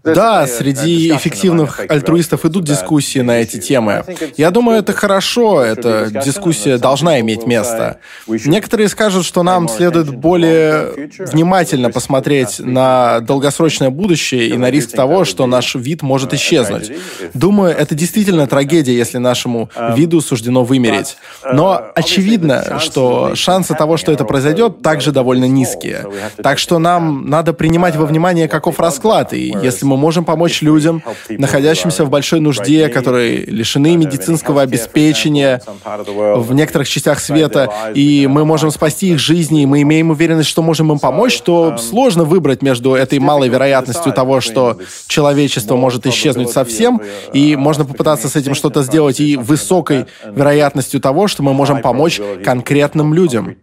Да, 0.04 0.46
среди 0.46 1.10
эффективных 1.10 1.80
альтруистов 1.88 2.44
идут 2.44 2.64
дискуссии 2.64 3.20
на 3.20 3.40
эти 3.40 3.58
темы. 3.58 4.04
Я 4.36 4.50
думаю, 4.50 4.78
это 4.78 4.92
хорошо, 4.92 5.62
эта 5.62 6.10
дискуссия 6.24 6.76
должна 6.78 7.20
иметь 7.20 7.46
место. 7.46 7.98
Некоторые 8.26 8.88
скажут, 8.88 9.24
что 9.24 9.42
нам 9.42 9.68
следует 9.68 10.14
более 10.14 11.10
внимательно 11.18 11.90
посмотреть 11.90 12.58
на 12.58 13.20
долгосрочное 13.20 13.90
будущее 13.90 14.48
и 14.48 14.56
на 14.56 14.70
риск 14.70 14.92
того, 14.92 15.24
что 15.24 15.46
наш 15.46 15.74
вид 15.74 16.02
может 16.02 16.34
исчезнуть. 16.34 16.92
Думаю, 17.32 17.74
это 17.74 17.94
действительно 17.94 18.46
трагедия, 18.46 18.94
если 18.94 19.18
нашему 19.18 19.70
виду 19.96 20.20
суждено 20.20 20.64
вымереть. 20.64 21.16
Но 21.50 21.82
очевидно, 21.94 22.78
что 22.78 23.34
шансы 23.34 23.74
того, 23.74 23.96
что 23.96 24.12
это 24.12 24.24
произойдет, 24.24 24.82
также 24.82 25.12
довольно 25.12 25.46
низкие. 25.46 26.06
Так 26.42 26.58
что 26.58 26.78
нам 26.78 27.28
надо 27.28 27.52
принимать 27.52 27.96
во 27.96 28.04
внимание, 28.04 28.48
каков 28.48 28.78
расклад, 28.78 29.32
и 29.32 29.54
если 29.62 29.86
мы 29.86 29.93
можем 29.96 30.24
помочь 30.24 30.62
людям, 30.62 31.02
находящимся 31.28 32.04
в 32.04 32.10
большой 32.10 32.40
нужде, 32.40 32.88
которые 32.88 33.44
лишены 33.44 33.96
медицинского 33.96 34.62
обеспечения 34.62 35.62
в 35.84 36.54
некоторых 36.54 36.88
частях 36.88 37.20
света, 37.20 37.72
и 37.94 38.26
мы 38.26 38.44
можем 38.44 38.70
спасти 38.70 39.12
их 39.12 39.18
жизни, 39.18 39.62
и 39.62 39.66
мы 39.66 39.82
имеем 39.82 40.10
уверенность, 40.10 40.48
что 40.48 40.62
можем 40.62 40.92
им 40.92 40.98
помочь, 40.98 41.40
то 41.40 41.76
сложно 41.78 42.24
выбрать 42.24 42.62
между 42.62 42.94
этой 42.94 43.18
малой 43.18 43.48
вероятностью 43.48 44.12
того, 44.12 44.40
что 44.40 44.78
человечество 45.06 45.76
может 45.76 46.06
исчезнуть 46.06 46.50
совсем, 46.50 47.00
и 47.32 47.56
можно 47.56 47.84
попытаться 47.84 48.28
с 48.28 48.36
этим 48.36 48.54
что-то 48.54 48.82
сделать, 48.82 49.20
и 49.20 49.36
высокой 49.36 50.06
вероятностью 50.24 51.00
того, 51.00 51.28
что 51.28 51.42
мы 51.42 51.52
можем 51.52 51.82
помочь 51.82 52.20
конкретным 52.44 53.14
людям. 53.14 53.56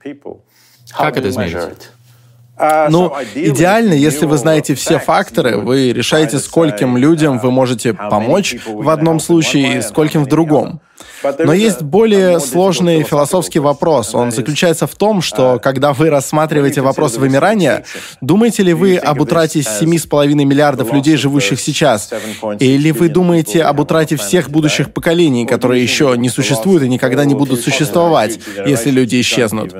Как 0.92 1.18
это 1.18 1.30
измерить? 1.30 1.90
Ну, 2.90 3.12
идеально, 3.34 3.94
если 3.94 4.26
вы 4.26 4.38
знаете 4.38 4.76
все 4.76 5.00
факторы, 5.00 5.58
вы 5.58 5.92
решаете, 5.94 6.40
скольким 6.40 6.98
людям 6.98 7.40
вы 7.40 7.52
можете 7.52 7.94
помочь 7.94 8.56
в 8.66 8.90
одном 8.90 9.20
случае 9.20 9.78
и 9.78 9.82
скольким 9.82 10.24
в 10.24 10.28
другом. 10.28 10.82
Но 11.40 11.54
есть 11.54 11.82
более 11.82 12.40
сложный 12.40 13.04
философский 13.04 13.60
вопрос. 13.60 14.16
Он 14.16 14.32
заключается 14.32 14.88
в 14.88 14.96
том, 14.96 15.22
что 15.22 15.60
когда 15.62 15.94
вы 15.94 16.10
рассматриваете 16.10 16.82
вопрос 16.82 17.18
вымирания, 17.18 17.86
думаете 18.22 18.64
ли 18.64 18.74
вы 18.74 18.98
об 18.98 19.22
утрате 19.22 19.60
7,5 19.60 20.28
миллиардов 20.34 20.92
людей, 20.94 21.18
живущих 21.18 21.60
сейчас? 21.60 22.12
Или 22.60 22.92
вы 22.92 23.10
думаете 23.10 23.64
об 23.64 23.80
утрате 23.80 24.16
всех 24.18 24.50
будущих 24.50 24.94
поколений, 24.94 25.46
которые 25.46 25.82
еще 25.84 26.16
не 26.18 26.30
существуют 26.30 26.84
и 26.84 26.90
никогда 26.90 27.26
не 27.26 27.36
будут 27.36 27.62
существовать, 27.62 28.40
если 28.66 28.90
люди 28.90 29.20
исчезнут? 29.22 29.76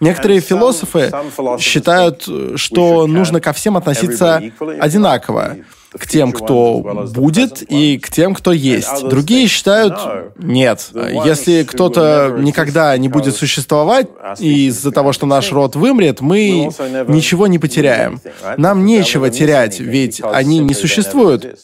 Некоторые 0.00 0.40
философы 0.40 1.10
считают, 1.58 2.28
что 2.56 3.06
нужно 3.06 3.40
ко 3.40 3.52
всем 3.52 3.76
относиться 3.76 4.40
одинаково 4.80 5.56
к 5.92 6.06
тем, 6.06 6.32
кто 6.32 6.80
будет, 7.14 7.62
и 7.62 7.98
к 7.98 8.10
тем, 8.10 8.34
кто 8.34 8.52
есть. 8.52 9.08
Другие 9.08 9.46
считают, 9.46 9.94
нет, 10.36 10.90
если 11.24 11.62
кто-то 11.62 12.36
никогда 12.38 12.96
не 12.98 13.08
будет 13.08 13.36
существовать, 13.36 14.08
из-за 14.38 14.92
того, 14.92 15.12
что 15.12 15.26
наш 15.26 15.52
род 15.52 15.76
вымрет, 15.76 16.20
мы 16.20 16.70
ничего 17.06 17.46
не 17.46 17.58
потеряем. 17.58 18.20
Нам 18.56 18.84
нечего 18.84 19.30
терять, 19.30 19.80
ведь 19.80 20.20
они 20.22 20.58
не 20.58 20.74
существуют. 20.74 21.58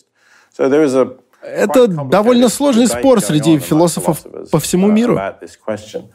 Это 1.43 1.87
довольно 1.87 2.49
сложный 2.49 2.87
спор 2.87 3.21
среди 3.21 3.59
философов 3.59 4.25
по 4.51 4.59
всему 4.59 4.89
миру. 4.89 5.21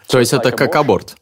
То 0.08 0.20
есть 0.20 0.34
это 0.34 0.52
как 0.52 0.76
аборт? 0.76 1.16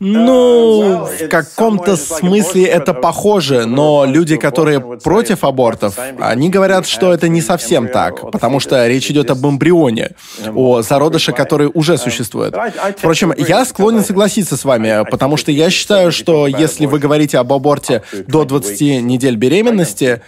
Ну, 0.00 1.06
в 1.06 1.28
каком-то 1.28 1.96
смысле 1.96 2.64
это 2.64 2.94
похоже, 2.94 3.66
но 3.66 4.04
люди, 4.06 4.36
которые 4.36 4.80
против 4.80 5.44
абортов, 5.44 5.98
они 6.20 6.50
говорят, 6.50 6.86
что 6.86 7.12
это 7.12 7.28
не 7.28 7.40
совсем 7.42 7.88
так, 7.88 8.30
потому 8.30 8.60
что 8.60 8.86
речь 8.86 9.10
идет 9.10 9.30
об 9.30 9.44
эмбрионе, 9.44 10.12
о 10.54 10.82
зародыше, 10.82 11.32
который 11.32 11.70
уже 11.72 11.98
существует. 11.98 12.54
Впрочем, 12.96 13.32
я 13.36 13.64
склонен 13.64 14.04
согласиться 14.04 14.56
с 14.56 14.64
вами, 14.64 15.04
потому 15.10 15.36
что 15.36 15.50
я 15.50 15.70
считаю, 15.70 16.12
что 16.12 16.46
если 16.46 16.86
вы 16.86 16.98
говорите 16.98 17.38
об 17.38 17.52
аборте 17.52 18.02
до 18.26 18.44
20 18.44 19.02
недель 19.02 19.36
беременности, 19.36 20.22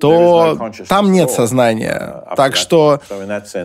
то 0.00 0.58
там 0.88 1.12
нет 1.12 1.30
сознания. 1.30 2.24
Так 2.36 2.56
что 2.56 3.00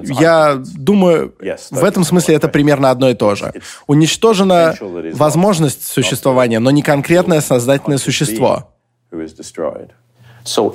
я 0.04 0.62
думаю, 0.76 1.34
в 1.72 1.84
этом 1.84 2.04
смысле 2.04 2.36
это 2.36 2.48
примерно 2.48 2.90
одно 2.90 3.10
и 3.10 3.14
то 3.14 3.36
же. 3.36 3.54
Уничтожена 3.88 4.76
возможность 5.14 5.88
существования, 5.88 6.60
но 6.60 6.72
не 6.72 6.82
конкретное 6.82 7.42
сознательное 7.42 7.98
существо. 7.98 8.72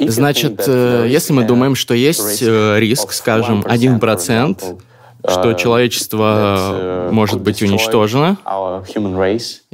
Значит, 0.01 0.63
э, 0.67 1.07
если 1.09 1.33
мы 1.33 1.45
думаем, 1.45 1.75
что 1.75 1.95
есть 1.95 2.41
э, 2.43 2.77
риск, 2.79 3.13
скажем, 3.13 3.63
1%, 3.63 4.81
что 5.29 5.55
человечество 5.55 7.09
может 7.11 7.41
быть 7.41 7.63
уничтожено, 7.63 8.37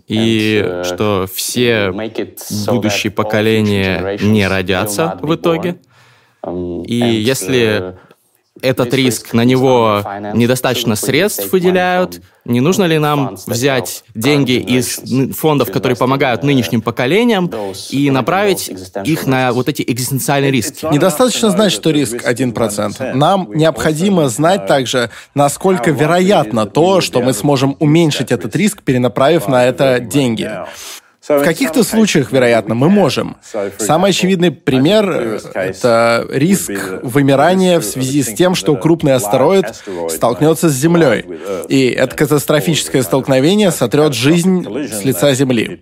и 0.09 0.81
что 0.85 1.27
все 1.33 1.93
будущие 2.67 3.11
поколения 3.11 4.19
не 4.21 4.47
родятся 4.47 5.19
в 5.21 5.35
итоге. 5.35 5.79
И 6.87 6.97
если 6.97 7.97
этот 8.61 8.93
риск, 8.93 9.33
на 9.33 9.45
него 9.45 10.03
недостаточно 10.35 10.95
средств 10.95 11.51
выделяют. 11.53 12.21
Не 12.45 12.61
нужно 12.61 12.85
ли 12.85 12.99
нам 12.99 13.37
взять 13.47 14.05
деньги 14.15 14.53
из 14.53 15.01
фондов, 15.35 15.71
которые 15.71 15.97
помогают 15.97 16.43
нынешним 16.43 16.83
поколениям, 16.83 17.51
и 17.91 18.11
направить 18.11 18.71
их 19.05 19.27
на 19.27 19.53
вот 19.53 19.69
эти 19.69 19.83
экзистенциальные 19.87 20.51
риски? 20.51 20.87
Недостаточно 20.93 21.51
знать, 21.51 21.73
что 21.73 21.91
риск 21.91 22.17
1%. 22.29 23.15
Нам 23.15 23.49
необходимо 23.55 24.29
знать 24.29 24.67
также, 24.67 25.11
насколько 25.35 25.91
вероятно 25.91 26.67
то, 26.67 27.01
что 27.01 27.23
мы 27.23 27.33
сможем 27.33 27.77
уменьшить 27.79 28.33
этот 28.33 28.55
риск, 28.57 28.83
перенаправив 28.83 29.49
на 29.49 29.65
это 29.65 29.99
деньги. 30.01 30.51
В 31.29 31.45
каких-то 31.45 31.85
случаях, 31.85 32.33
вероятно, 32.33 32.75
мы 32.75 32.89
можем. 32.89 33.37
Самый 33.79 34.11
очевидный 34.11 34.51
пример— 34.51 35.41
это 35.55 36.27
риск 36.31 36.73
вымирания 37.03 37.79
в 37.79 37.85
связи 37.85 38.23
с 38.23 38.35
тем, 38.35 38.55
что 38.57 38.75
крупный 38.77 39.15
астероид 39.15 39.85
столкнется 40.11 40.69
с 40.69 40.73
Землей. 40.73 41.25
И 41.69 41.89
это 41.91 42.17
катастрофическое 42.17 43.03
столкновение 43.03 43.71
сотрет 43.71 44.15
жизнь 44.15 44.65
с 44.89 45.05
лица 45.05 45.33
Земли. 45.35 45.81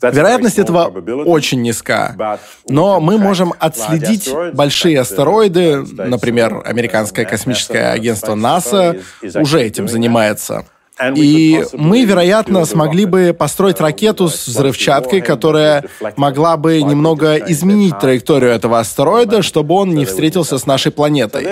Вероятность 0.00 0.58
этого 0.58 0.92
очень 1.24 1.62
низка. 1.62 2.38
Но 2.68 3.00
мы 3.00 3.18
можем 3.18 3.54
отследить 3.58 4.30
большие 4.52 5.00
астероиды, 5.00 5.82
например, 5.92 6.62
американское 6.64 7.24
космическое 7.24 7.90
агентство 7.90 8.34
НАСА 8.34 8.98
уже 9.22 9.62
этим 9.62 9.88
занимается. 9.88 10.66
И 11.14 11.64
мы, 11.72 12.04
вероятно, 12.04 12.64
смогли 12.64 13.04
бы 13.04 13.34
построить 13.38 13.80
ракету 13.80 14.28
с 14.28 14.46
взрывчаткой, 14.48 15.20
которая 15.20 15.84
могла 16.16 16.56
бы 16.56 16.82
немного 16.82 17.36
изменить 17.36 17.98
траекторию 17.98 18.50
этого 18.50 18.80
астероида, 18.80 19.42
чтобы 19.42 19.74
он 19.74 19.94
не 19.94 20.04
встретился 20.04 20.58
с 20.58 20.66
нашей 20.66 20.92
планетой. 20.92 21.46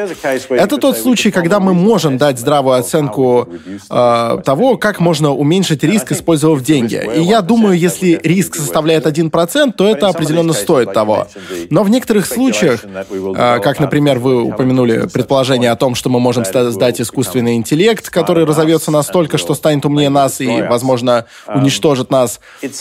Это 0.51 0.79
тот 0.79 0.99
случай, 0.99 1.31
когда 1.31 1.61
мы 1.61 1.75
можем 1.75 2.19
дать 2.19 2.39
здравую 2.39 2.77
оценку 2.77 3.49
э, 3.91 4.39
того, 4.45 4.77
как 4.77 5.01
можно 5.01 5.33
уменьшить 5.33 5.85
риск, 5.85 6.13
использовав 6.13 6.63
деньги. 6.63 7.03
И 7.17 7.23
я 7.23 7.41
думаю, 7.41 7.79
если 7.79 8.21
риск 8.23 8.57
составляет 8.57 9.07
1%, 9.07 9.73
то 9.73 9.87
это 9.87 10.09
определенно 10.09 10.53
стоит 10.53 10.93
того. 10.93 11.27
Но 11.71 11.83
в 11.83 11.91
некоторых 11.91 12.27
случаях, 12.27 12.85
э, 12.85 13.61
как, 13.61 13.81
например, 13.81 14.19
вы 14.19 14.43
упомянули 14.43 15.09
предположение 15.09 15.71
о 15.71 15.77
том, 15.77 15.95
что 15.95 16.09
мы 16.09 16.21
можем 16.21 16.45
создать 16.45 17.01
искусственный 17.01 17.57
интеллект, 17.57 18.09
который 18.11 18.45
разовьется 18.45 18.91
настолько, 18.91 19.36
настолько, 19.37 19.39
что 19.39 19.55
станет 19.55 19.85
умнее 19.85 20.09
нас 20.09 20.41
и, 20.41 20.63
возможно, 20.63 21.27
уничтожит 21.47 22.11
нас. 22.11 22.41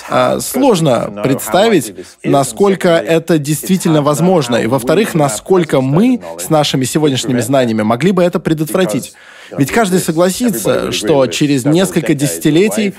А, 0.09 0.39
сложно 0.39 1.21
представить, 1.23 1.93
насколько 2.23 2.89
это 2.89 3.37
действительно 3.37 4.01
возможно. 4.01 4.55
И, 4.55 4.67
во-вторых, 4.67 5.13
насколько 5.13 5.81
мы 5.81 6.21
с 6.37 6.49
нашими 6.49 6.85
сегодняшними 6.85 7.41
знаниями 7.41 7.83
могли 7.83 8.11
бы 8.11 8.23
это 8.23 8.39
предотвратить. 8.39 9.13
Ведь 9.51 9.71
каждый 9.71 9.99
согласится, 9.99 10.91
что 10.91 11.25
через 11.27 11.65
несколько 11.65 12.13
десятилетий, 12.13 12.93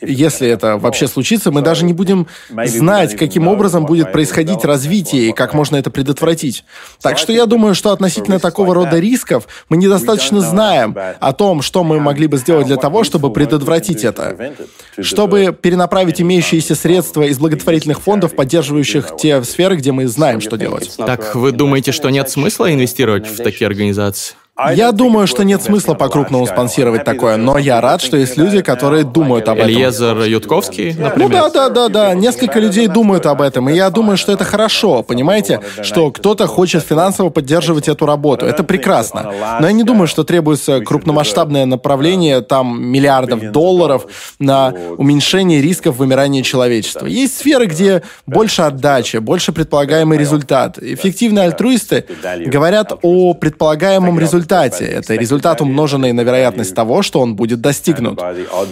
если 0.00 0.48
это 0.48 0.76
вообще 0.78 1.08
случится, 1.08 1.50
мы 1.50 1.62
даже 1.62 1.84
не 1.84 1.92
будем 1.92 2.26
знать, 2.66 3.16
каким 3.16 3.48
образом 3.48 3.86
будет 3.86 4.12
происходить 4.12 4.64
развитие 4.64 5.28
и 5.28 5.32
как 5.32 5.54
можно 5.54 5.76
это 5.76 5.90
предотвратить. 5.90 6.64
Так 7.00 7.18
что 7.18 7.32
я 7.32 7.46
думаю, 7.46 7.74
что 7.74 7.92
относительно 7.92 8.38
такого 8.38 8.74
рода 8.74 8.98
рисков 8.98 9.46
мы 9.68 9.76
недостаточно 9.76 10.40
знаем 10.40 10.96
о 11.20 11.32
том, 11.32 11.62
что 11.62 11.84
мы 11.84 12.00
могли 12.00 12.26
бы 12.26 12.38
сделать 12.38 12.66
для 12.66 12.76
того, 12.76 13.04
чтобы 13.04 13.32
предотвратить 13.32 14.04
это. 14.04 14.54
Чтобы 14.98 15.56
перенаправить 15.58 16.20
имеющиеся 16.20 16.74
средства 16.74 17.22
из 17.22 17.38
благотворительных 17.38 18.00
фондов, 18.00 18.34
поддерживающих 18.34 19.16
те 19.18 19.42
сферы, 19.44 19.76
где 19.76 19.92
мы 19.92 20.06
знаем, 20.08 20.40
что 20.40 20.56
делать. 20.56 20.94
Так 20.96 21.34
вы 21.34 21.52
думаете, 21.52 21.92
что 21.92 22.10
нет 22.10 22.30
смысла 22.30 22.72
инвестировать 22.72 23.26
в 23.26 23.36
такие 23.38 23.66
организации? 23.66 24.34
Я 24.58 24.92
думаю, 24.92 25.26
что 25.26 25.44
нет 25.44 25.62
смысла 25.62 25.94
по-крупному 25.94 26.46
спонсировать 26.46 27.04
такое, 27.04 27.38
но 27.38 27.56
я 27.56 27.80
рад, 27.80 28.02
что 28.02 28.18
есть 28.18 28.36
люди, 28.36 28.60
которые 28.60 29.02
думают 29.02 29.48
об 29.48 29.56
этом. 29.56 29.70
Эльезер 29.70 30.18
Ютковский, 30.24 30.92
например. 30.92 31.16
Ну 31.16 31.28
да, 31.28 31.48
да, 31.48 31.68
да, 31.70 31.88
да. 31.88 32.14
Несколько 32.14 32.60
людей 32.60 32.86
думают 32.86 33.24
об 33.24 33.40
этом, 33.40 33.70
и 33.70 33.74
я 33.74 33.88
думаю, 33.88 34.18
что 34.18 34.30
это 34.30 34.44
хорошо, 34.44 35.02
понимаете? 35.02 35.60
Что 35.80 36.10
кто-то 36.10 36.46
хочет 36.46 36.84
финансово 36.84 37.30
поддерживать 37.30 37.88
эту 37.88 38.04
работу. 38.04 38.44
Это 38.44 38.62
прекрасно. 38.62 39.32
Но 39.58 39.66
я 39.66 39.72
не 39.72 39.84
думаю, 39.84 40.06
что 40.06 40.22
требуется 40.22 40.80
крупномасштабное 40.80 41.64
направление, 41.64 42.42
там, 42.42 42.82
миллиардов 42.82 43.52
долларов 43.52 44.06
на 44.38 44.74
уменьшение 44.98 45.62
рисков 45.62 45.96
вымирания 45.96 46.42
человечества. 46.42 47.06
Есть 47.06 47.38
сферы, 47.38 47.66
где 47.66 48.02
больше 48.26 48.62
отдачи, 48.62 49.16
больше 49.16 49.52
предполагаемый 49.52 50.18
результат. 50.18 50.78
Эффективные 50.78 51.46
альтруисты 51.46 52.04
говорят 52.46 52.92
о 53.00 53.32
предполагаемом 53.32 54.18
результате 54.18 54.41
результате. 54.42 54.84
Это 54.84 55.14
результат, 55.14 55.60
умноженный 55.60 56.12
на 56.12 56.22
вероятность 56.22 56.74
того, 56.74 57.02
что 57.02 57.20
он 57.20 57.36
будет 57.36 57.60
достигнут. 57.60 58.20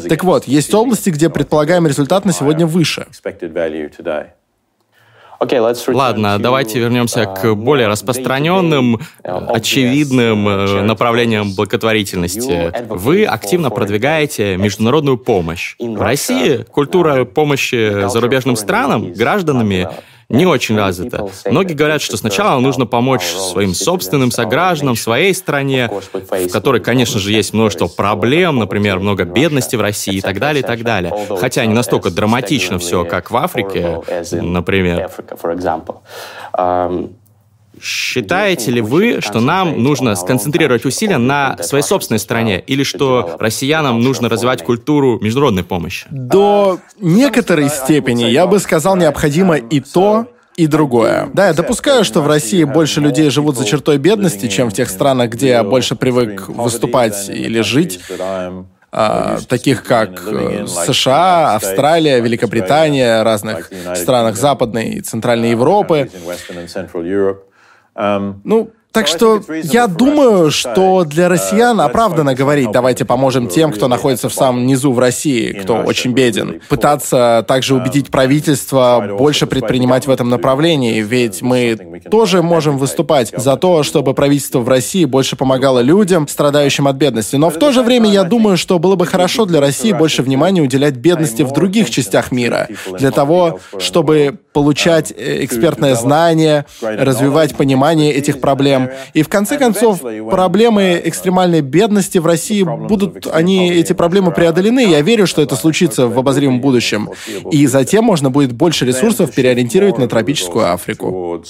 Так 0.08 0.24
вот, 0.24 0.46
есть 0.46 0.74
области, 0.74 1.10
где 1.10 1.30
предполагаемый 1.30 1.90
результат 1.90 2.24
на 2.24 2.32
сегодня 2.32 2.66
выше. 2.66 3.06
Ладно, 5.88 6.38
давайте 6.38 6.78
вернемся 6.80 7.24
к 7.24 7.54
более 7.54 7.88
распространенным, 7.88 9.00
очевидным 9.22 10.46
э, 10.46 10.82
направлениям 10.82 11.54
благотворительности. 11.54 12.70
Вы 12.90 13.24
активно 13.24 13.70
продвигаете 13.70 14.58
международную 14.58 15.16
помощь. 15.16 15.76
В 15.78 16.02
России 16.02 16.58
культура 16.70 17.24
помощи 17.24 18.06
зарубежным 18.10 18.54
странам 18.54 19.14
гражданами 19.14 19.88
не 20.30 20.46
очень 20.46 20.76
развита. 20.76 21.26
Многие 21.46 21.74
говорят, 21.74 22.00
что 22.00 22.16
сначала 22.16 22.60
нужно 22.60 22.86
помочь 22.86 23.24
своим 23.24 23.74
собственным 23.74 24.30
согражданам, 24.30 24.96
своей 24.96 25.34
стране, 25.34 25.90
в 26.12 26.48
которой, 26.48 26.80
конечно 26.80 27.18
же, 27.18 27.32
есть 27.32 27.52
множество 27.52 27.88
проблем, 27.88 28.56
например, 28.58 29.00
много 29.00 29.24
бедности 29.24 29.76
в 29.76 29.80
России 29.80 30.16
и 30.16 30.20
так 30.20 30.38
далее, 30.38 30.62
и 30.62 30.66
так 30.66 30.82
далее. 30.82 31.12
Хотя 31.38 31.66
не 31.66 31.74
настолько 31.74 32.10
драматично 32.10 32.78
все, 32.78 33.04
как 33.04 33.30
в 33.30 33.36
Африке, 33.36 34.00
например. 34.32 35.10
Считаете 37.82 38.70
ли 38.70 38.80
вы, 38.80 39.20
что 39.20 39.40
нам 39.40 39.82
нужно 39.82 40.14
сконцентрировать 40.14 40.84
усилия 40.84 41.18
на 41.18 41.56
своей 41.62 41.82
собственной 41.82 42.18
стране, 42.18 42.62
или 42.66 42.82
что 42.82 43.36
россиянам 43.38 44.00
нужно 44.00 44.28
развивать 44.28 44.62
культуру 44.62 45.18
международной 45.20 45.64
помощи? 45.64 46.06
До 46.10 46.78
некоторой 46.98 47.68
степени, 47.68 48.24
я 48.24 48.46
бы 48.46 48.58
сказал, 48.58 48.96
необходимо 48.96 49.56
и 49.56 49.80
то, 49.80 50.26
и 50.56 50.66
другое. 50.66 51.30
Да, 51.32 51.48
я 51.48 51.54
допускаю, 51.54 52.04
что 52.04 52.20
в 52.20 52.26
России 52.26 52.64
больше 52.64 53.00
людей 53.00 53.30
живут 53.30 53.56
за 53.56 53.64
чертой 53.64 53.96
бедности, 53.96 54.48
чем 54.48 54.68
в 54.68 54.74
тех 54.74 54.90
странах, 54.90 55.30
где 55.30 55.48
я 55.48 55.64
больше 55.64 55.96
привык 55.96 56.48
выступать 56.48 57.28
или 57.30 57.60
жить. 57.60 58.00
А, 58.92 59.38
таких 59.48 59.84
как 59.84 60.20
э, 60.26 60.66
США, 60.66 61.54
Австралия, 61.54 62.18
Великобритания, 62.18 63.22
разных 63.22 63.70
странах 63.94 64.36
Западной 64.36 64.94
и 64.94 65.00
Центральной 65.00 65.50
Европы. 65.50 66.10
Ну, 67.94 68.68
так 68.92 69.06
что 69.06 69.40
я 69.62 69.86
думаю, 69.86 70.50
что 70.50 71.04
для 71.04 71.28
россиян 71.28 71.80
оправданно 71.80 72.34
говорить, 72.34 72.70
давайте 72.72 73.04
поможем 73.04 73.48
тем, 73.48 73.72
кто 73.72 73.88
находится 73.88 74.28
в 74.28 74.34
самом 74.34 74.66
низу 74.66 74.92
в 74.92 74.98
России, 74.98 75.52
кто 75.52 75.76
очень 75.76 76.12
беден. 76.12 76.60
Пытаться 76.68 77.44
также 77.46 77.74
убедить 77.74 78.10
правительство 78.10 79.14
больше 79.16 79.46
предпринимать 79.46 80.06
в 80.06 80.10
этом 80.10 80.28
направлении, 80.28 81.00
ведь 81.00 81.40
мы 81.42 81.76
тоже 82.10 82.42
можем 82.42 82.78
выступать 82.78 83.32
за 83.36 83.56
то, 83.56 83.82
чтобы 83.82 84.14
правительство 84.14 84.60
в 84.60 84.68
России 84.68 85.04
больше 85.04 85.36
помогало 85.36 85.80
людям, 85.80 86.26
страдающим 86.26 86.88
от 86.88 86.96
бедности. 86.96 87.36
Но 87.36 87.50
в 87.50 87.58
то 87.58 87.72
же 87.72 87.82
время 87.82 88.10
я 88.10 88.24
думаю, 88.24 88.56
что 88.56 88.78
было 88.78 88.96
бы 88.96 89.06
хорошо 89.06 89.44
для 89.44 89.60
России 89.60 89.92
больше 89.92 90.22
внимания 90.22 90.62
уделять 90.62 90.94
бедности 90.94 91.42
в 91.42 91.52
других 91.52 91.90
частях 91.90 92.32
мира, 92.32 92.68
для 92.98 93.10
того, 93.10 93.60
чтобы 93.78 94.38
получать 94.52 95.12
э, 95.12 95.44
экспертное 95.44 95.94
знание, 95.94 96.66
развивать 96.82 97.56
понимание 97.56 98.12
этих 98.12 98.40
проблем, 98.40 98.79
проблем. 98.86 99.10
И 99.14 99.22
в 99.22 99.28
конце 99.28 99.58
концов, 99.58 100.00
проблемы 100.00 101.00
экстремальной 101.04 101.60
бедности 101.60 102.18
в 102.18 102.26
России 102.26 102.62
будут, 102.62 103.26
они, 103.26 103.70
эти 103.70 103.92
проблемы 103.92 104.32
преодолены. 104.32 104.80
Я 104.80 105.00
верю, 105.00 105.26
что 105.26 105.42
это 105.42 105.56
случится 105.56 106.06
в 106.06 106.18
обозримом 106.18 106.60
будущем. 106.60 107.10
И 107.50 107.66
затем 107.66 108.04
можно 108.04 108.30
будет 108.30 108.52
больше 108.52 108.86
ресурсов 108.86 109.32
переориентировать 109.34 109.98
на 109.98 110.08
тропическую 110.08 110.72
Африку. 110.72 111.42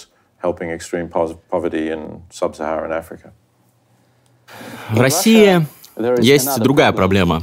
В 4.90 5.00
России 5.00 5.66
есть 6.20 6.58
другая 6.60 6.92
проблема. 6.92 7.42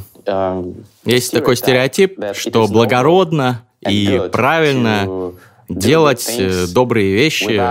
Есть 1.06 1.32
такой 1.32 1.56
стереотип, 1.56 2.20
что 2.34 2.68
благородно 2.68 3.64
и 3.88 4.22
правильно 4.32 5.32
делать 5.70 6.28
э, 6.38 6.66
добрые 6.68 7.14
вещи 7.14 7.62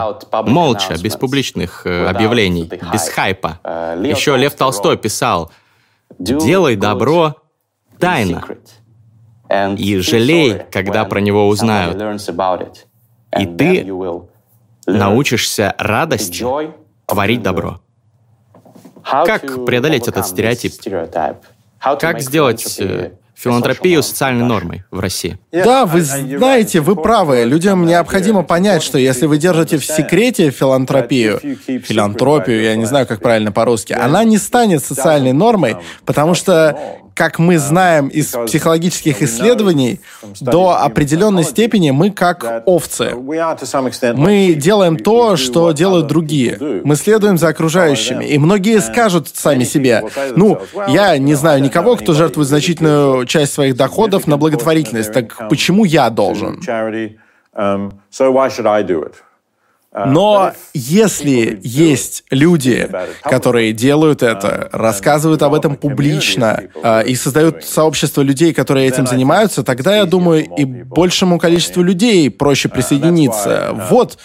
молча, 0.48 0.96
без 1.02 1.16
публичных 1.16 1.86
э, 1.86 2.06
объявлений, 2.06 2.70
без 2.92 3.08
хайпа. 3.08 3.60
Еще 4.02 4.36
Лев 4.36 4.54
Толстой 4.54 4.96
писал, 4.96 5.50
делай 6.18 6.76
добро 6.76 7.36
тайно 7.98 8.44
и 9.78 9.98
жалей, 9.98 10.62
когда 10.70 11.04
про 11.04 11.20
него 11.20 11.48
узнают. 11.48 11.96
И 13.38 13.46
ты 13.46 13.86
научишься 14.86 15.74
радости 15.78 16.44
творить 17.06 17.42
добро. 17.42 17.80
Как 19.02 19.64
преодолеть 19.64 20.08
этот 20.08 20.26
стереотип? 20.26 20.74
Как 21.80 22.20
сделать 22.20 22.80
филантропию 23.36 24.02
социальной 24.02 24.44
нормой 24.44 24.84
в 24.90 24.98
России. 24.98 25.38
Да, 25.52 25.84
вы 25.84 26.02
знаете, 26.02 26.80
вы 26.80 26.96
правы. 26.96 27.44
Людям 27.44 27.86
необходимо 27.86 28.42
понять, 28.42 28.82
что 28.82 28.98
если 28.98 29.26
вы 29.26 29.38
держите 29.38 29.78
в 29.78 29.84
секрете 29.84 30.50
филантропию, 30.50 31.40
филантропию, 31.66 32.62
я 32.62 32.76
не 32.76 32.86
знаю, 32.86 33.06
как 33.06 33.20
правильно 33.20 33.52
по-русски, 33.52 33.92
она 33.92 34.24
не 34.24 34.38
станет 34.38 34.82
социальной 34.82 35.32
нормой, 35.32 35.76
потому 36.04 36.34
что 36.34 36.78
как 37.16 37.38
мы 37.38 37.58
знаем 37.58 38.08
из 38.08 38.26
психологических 38.26 39.22
исследований, 39.22 40.00
до 40.38 40.82
определенной 40.82 41.44
степени 41.44 41.90
мы 41.90 42.10
как 42.10 42.62
овцы. 42.66 43.14
Мы 44.14 44.54
делаем 44.54 44.98
то, 44.98 45.36
что 45.36 45.72
делают 45.72 46.08
другие. 46.08 46.58
Мы 46.84 46.94
следуем 46.94 47.38
за 47.38 47.48
окружающими. 47.48 48.26
И 48.26 48.38
многие 48.38 48.80
скажут 48.80 49.28
сами 49.32 49.64
себе, 49.64 50.04
ну, 50.36 50.60
я 50.88 51.16
не 51.16 51.34
знаю 51.34 51.62
никого, 51.62 51.96
кто 51.96 52.12
жертвует 52.12 52.48
значительную 52.48 53.25
часть 53.26 53.52
своих 53.52 53.76
доходов 53.76 54.26
на 54.26 54.36
благотворительность, 54.36 55.12
так 55.12 55.48
почему 55.48 55.84
я 55.84 56.10
должен? 56.10 56.60
Но 60.04 60.52
если 60.74 61.58
есть 61.62 62.24
люди, 62.30 62.86
которые 63.22 63.72
делают 63.72 64.22
это, 64.22 64.68
рассказывают 64.72 65.40
об 65.42 65.54
этом 65.54 65.76
публично 65.76 66.64
а, 66.82 67.00
и 67.00 67.14
создают 67.14 67.64
сообщество 67.64 68.20
людей, 68.20 68.52
которые 68.52 68.88
этим 68.88 69.06
занимаются, 69.06 69.62
тогда, 69.62 69.96
я 69.96 70.04
думаю, 70.04 70.44
и 70.44 70.66
большему 70.66 71.38
количеству 71.38 71.82
людей 71.82 72.30
проще 72.30 72.68
присоединиться. 72.68 73.70
Вот 73.88 74.18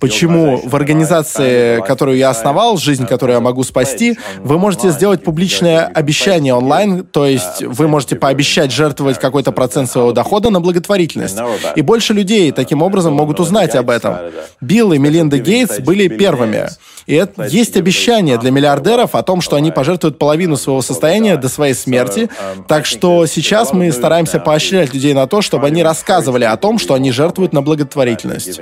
Почему 0.00 0.60
в 0.64 0.74
организации, 0.74 1.80
которую 1.86 2.16
я 2.16 2.30
основал, 2.30 2.78
жизнь, 2.78 3.06
которую 3.06 3.36
я 3.36 3.40
могу 3.40 3.62
спасти, 3.62 4.18
вы 4.38 4.58
можете 4.58 4.90
сделать 4.90 5.22
публичное 5.22 5.84
обещание 5.84 6.54
онлайн, 6.54 7.04
то 7.04 7.26
есть 7.26 7.62
вы 7.62 7.86
можете 7.86 8.16
пообещать 8.16 8.72
жертвовать 8.72 9.18
какой-то 9.18 9.52
процент 9.52 9.90
своего 9.90 10.12
дохода 10.12 10.50
на 10.50 10.60
благотворительность. 10.60 11.38
И 11.76 11.82
больше 11.82 12.14
людей 12.14 12.50
таким 12.50 12.82
образом 12.82 13.12
могут 13.12 13.40
узнать 13.40 13.74
об 13.76 13.90
этом. 13.90 14.16
Билл 14.60 14.92
и 14.92 14.98
Мелинда 14.98 15.38
Гейтс 15.38 15.80
были 15.80 16.08
первыми. 16.08 16.68
И 17.06 17.14
это 17.14 17.44
есть 17.44 17.76
обещание 17.76 18.38
для 18.38 18.50
миллиардеров 18.50 19.14
о 19.14 19.22
том, 19.22 19.40
что 19.40 19.56
они 19.56 19.70
пожертвуют 19.70 20.18
половину 20.18 20.56
своего 20.56 20.80
состояния 20.80 21.36
до 21.36 21.48
своей 21.48 21.74
смерти. 21.74 22.30
Так 22.68 22.86
что 22.86 23.26
сейчас 23.26 23.72
мы 23.72 23.92
стараемся 23.92 24.38
поощрять 24.38 24.94
людей 24.94 25.12
на 25.12 25.26
то, 25.26 25.42
чтобы 25.42 25.66
они 25.66 25.82
рассказывали 25.82 26.44
о 26.44 26.56
том, 26.56 26.78
что 26.78 26.94
они 26.94 27.10
жертвуют 27.10 27.52
на 27.52 27.62
благотворительность. 27.62 28.60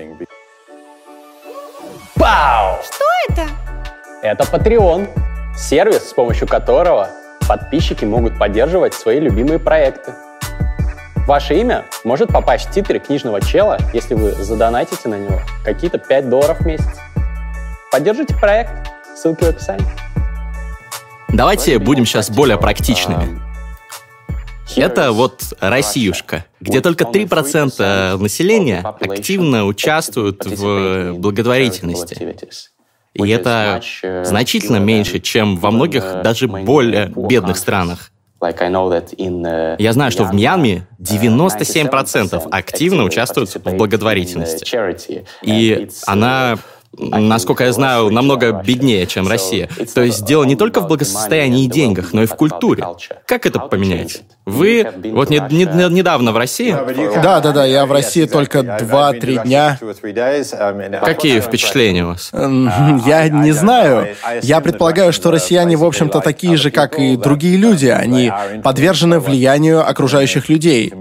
Пау! 2.19 2.79
Что 2.83 3.05
это? 3.29 3.49
Это 4.23 4.43
Patreon, 4.45 5.09
сервис, 5.57 6.11
с 6.11 6.13
помощью 6.13 6.49
которого 6.49 7.11
подписчики 7.47 8.05
могут 8.05 8.37
поддерживать 8.37 8.95
свои 8.95 9.21
любимые 9.21 9.61
проекты. 9.61 10.13
Ваше 11.29 11.55
имя 11.55 11.85
может 12.03 12.31
попасть 12.31 12.69
в 12.69 12.73
титры 12.73 12.99
книжного 12.99 13.41
чела, 13.41 13.79
если 13.93 14.15
вы 14.15 14.33
задонатите 14.33 15.09
на 15.09 15.15
него 15.15 15.41
какие-то 15.65 15.99
5 15.99 16.29
долларов 16.29 16.59
в 16.59 16.67
месяц. 16.67 16.99
Поддержите 17.93 18.35
проект, 18.35 18.73
ссылки 19.15 19.45
в 19.45 19.49
описании. 19.49 19.87
Давайте 21.29 21.79
будем 21.79 22.05
сейчас 22.05 22.31
более 22.31 22.59
практичными. 22.59 23.41
Это 24.79 25.13
вот 25.13 25.43
Россиюшка, 25.61 26.45
где 26.61 26.81
только 26.81 27.05
3% 27.05 28.17
населения 28.17 28.81
активно 28.81 29.67
участвуют 29.67 30.47
в 30.47 31.15
благотворительности. 31.15 32.37
И 33.15 33.29
это 33.31 33.81
значительно 34.25 34.77
меньше, 34.77 35.19
чем 35.19 35.57
во 35.57 35.71
многих 35.71 36.23
даже 36.23 36.47
более 36.49 37.13
бедных 37.15 37.57
странах. 37.57 38.11
Я 38.41 39.93
знаю, 39.93 40.13
что 40.13 40.25
в 40.25 40.33
Мьянме 40.33 40.87
97% 41.01 42.49
активно 42.51 43.03
участвуют 43.03 43.53
в 43.53 43.75
благотворительности. 43.75 44.65
И 45.43 45.89
она 46.07 46.57
насколько 46.99 47.65
я 47.65 47.73
знаю, 47.73 48.11
намного 48.11 48.53
беднее, 48.53 49.07
чем 49.07 49.29
Россия. 49.29 49.69
То 49.95 50.03
есть 50.03 50.25
дело 50.25 50.45
не 50.45 50.57
только 50.57 50.81
в 50.81 50.89
благосостоянии 50.89 51.65
и 51.65 51.69
деньгах, 51.69 52.13
но 52.13 52.23
и 52.23 52.27
в 52.27 52.35
культуре. 52.35 52.85
Как 53.27 53.47
это 53.47 53.59
поменять? 53.59 54.23
Вы 54.47 54.87
вот 55.13 55.31
не, 55.31 55.39
не, 55.51 55.65
недавно 55.65 56.33
в 56.33 56.37
России? 56.37 56.75
Да, 57.23 57.41
да, 57.41 57.53
да, 57.53 57.65
я 57.65 57.87
в 57.87 57.93
России 57.93 58.25
только 58.25 58.61
2-3 58.61 59.45
дня. 59.45 59.79
Какие 61.03 61.41
впечатления 61.41 62.05
у 62.05 62.09
вас? 62.09 62.31
Я 63.07 63.29
не 63.29 63.53
знаю. 63.53 64.09
Я 64.43 64.61
предполагаю, 64.61 65.13
что 65.13 65.31
россияне, 65.31 65.77
в 65.77 65.85
общем-то, 65.85 66.21
такие 66.21 66.57
же, 66.57 66.71
как 66.71 66.99
и 66.99 67.17
другие 67.17 67.57
люди. 67.57 67.87
Они 67.87 68.33
подвержены 68.63 69.21
влиянию 69.21 69.87
окружающих 69.89 70.49
людей. 70.49 70.93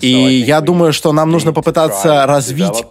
И 0.00 0.44
я 0.46 0.60
думаю, 0.60 0.92
что 0.92 1.12
нам 1.12 1.30
нужно 1.30 1.52
попытаться 1.52 2.26
развить 2.26 2.84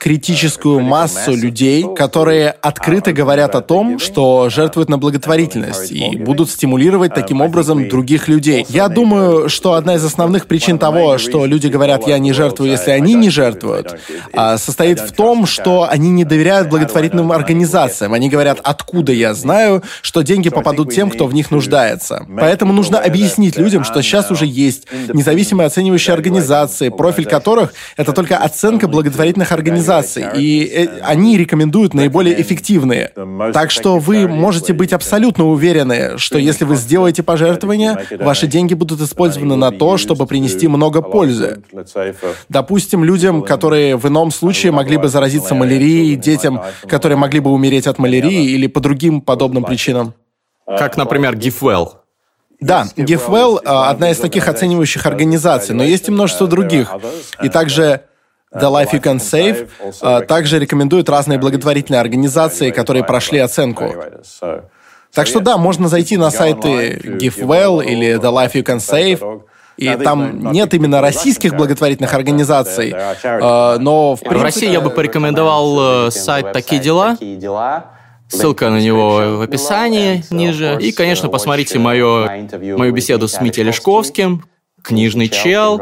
критическую 0.00 0.80
массу 0.80 1.36
людей, 1.36 1.84
которые 1.94 2.50
открыто 2.62 3.12
говорят 3.12 3.54
о 3.54 3.60
том, 3.60 3.98
что 3.98 4.48
жертвуют 4.48 4.88
на 4.88 4.96
благотворительность 4.96 5.92
и 5.92 6.16
будут 6.16 6.48
стимулировать 6.48 7.12
таким 7.12 7.42
образом 7.42 7.86
других 7.86 8.26
людей. 8.26 8.64
Я 8.70 8.88
думаю, 8.88 9.50
что 9.50 9.74
одна 9.74 9.96
из 9.96 10.04
основных 10.04 10.46
причин 10.46 10.78
того, 10.78 11.18
что 11.18 11.44
люди 11.44 11.66
говорят 11.66 12.08
«я 12.08 12.18
не 12.18 12.32
жертвую, 12.32 12.70
если 12.70 12.92
они 12.92 13.12
не 13.12 13.28
жертвуют», 13.28 14.00
а, 14.32 14.56
состоит 14.56 15.00
в 15.00 15.12
том, 15.12 15.44
что 15.44 15.86
они 15.88 16.08
не 16.08 16.24
доверяют 16.24 16.70
благотворительным 16.70 17.30
организациям. 17.30 18.14
Они 18.14 18.30
говорят 18.30 18.58
«откуда 18.62 19.12
я 19.12 19.34
знаю, 19.34 19.82
что 20.00 20.22
деньги 20.22 20.48
попадут 20.48 20.94
тем, 20.94 21.10
кто 21.10 21.26
в 21.26 21.34
них 21.34 21.50
нуждается». 21.50 22.26
Поэтому 22.38 22.72
нужно 22.72 22.98
объяснить 22.98 23.58
людям, 23.58 23.84
что 23.84 24.00
сейчас 24.00 24.30
уже 24.30 24.46
есть 24.46 24.86
независимые 25.12 25.66
оценивающие 25.66 26.14
организации, 26.14 26.88
профиль 26.88 27.26
которых— 27.26 27.74
это 27.98 28.14
только 28.14 28.38
оценка 28.38 28.88
благотворительных 28.88 29.52
организаций, 29.52 29.89
организаций, 29.90 30.24
и 30.36 30.64
э, 30.64 31.00
они 31.02 31.36
рекомендуют 31.36 31.94
наиболее 31.94 32.40
эффективные. 32.40 33.12
Так 33.52 33.70
что 33.70 33.98
вы 33.98 34.28
можете 34.28 34.72
быть 34.72 34.92
абсолютно 34.92 35.46
уверены, 35.46 36.18
что 36.18 36.38
если 36.38 36.64
вы 36.64 36.76
сделаете 36.76 37.22
пожертвования, 37.22 38.06
ваши 38.18 38.46
деньги 38.46 38.74
будут 38.74 39.00
использованы 39.00 39.56
на 39.56 39.70
то, 39.70 39.96
чтобы 39.96 40.26
принести 40.26 40.68
много 40.68 41.02
пользы. 41.02 41.62
Допустим, 42.48 43.04
людям, 43.04 43.42
которые 43.42 43.96
в 43.96 44.06
ином 44.06 44.30
случае 44.30 44.72
могли 44.72 44.96
бы 44.96 45.08
заразиться 45.08 45.54
малярией, 45.54 46.16
детям, 46.16 46.62
которые 46.86 47.16
могли 47.18 47.40
бы 47.40 47.50
умереть 47.50 47.86
от 47.86 47.98
малярии 47.98 48.50
или 48.50 48.66
по 48.66 48.80
другим 48.80 49.20
подобным 49.20 49.64
причинам. 49.64 50.14
Как, 50.66 50.96
например, 50.96 51.34
GiveWell. 51.34 51.88
Да, 52.60 52.86
GiveWell— 52.96 53.58
одна 53.64 54.10
из 54.10 54.18
таких 54.18 54.46
оценивающих 54.46 55.06
организаций, 55.06 55.74
но 55.74 55.82
есть 55.82 56.08
и 56.08 56.10
множество 56.10 56.46
других. 56.46 56.92
И 57.42 57.48
также 57.48 58.02
The 58.52 58.70
Life 58.70 58.92
You 58.92 59.00
Can 59.00 59.18
Save 59.18 60.26
также 60.26 60.58
рекомендуют 60.58 61.08
разные 61.08 61.38
благотворительные 61.38 62.00
организации, 62.00 62.70
которые 62.70 63.04
прошли 63.04 63.38
оценку. 63.38 63.94
Так 65.12 65.26
что 65.26 65.40
да, 65.40 65.56
можно 65.56 65.88
зайти 65.88 66.16
на 66.16 66.30
сайты 66.30 67.00
GiveWell 67.20 67.84
или 67.84 68.14
The 68.14 68.32
Life 68.32 68.52
You 68.52 68.64
Can 68.64 68.78
Save, 68.78 69.42
и 69.76 69.96
там 69.96 70.52
нет 70.52 70.74
именно 70.74 71.00
российских 71.00 71.54
благотворительных 71.54 72.12
организаций, 72.12 72.94
а, 72.94 73.78
но 73.78 74.14
в, 74.14 74.20
принципе... 74.20 74.38
в 74.38 74.42
России 74.42 74.70
я 74.70 74.80
бы 74.80 74.90
порекомендовал 74.90 76.06
э, 76.06 76.10
сайт 76.10 76.52
«Такие 76.52 76.80
дела», 76.80 77.16
Ссылка 78.28 78.70
на 78.70 78.78
него 78.78 79.38
в 79.38 79.42
описании 79.42 80.22
ниже. 80.30 80.78
И, 80.80 80.92
конечно, 80.92 81.28
посмотрите 81.28 81.80
мою, 81.80 82.28
мою 82.76 82.92
беседу 82.92 83.26
с 83.26 83.40
Митей 83.40 83.64
Лешковским, 83.64 84.44
«Книжный 84.82 85.28
чел», 85.28 85.80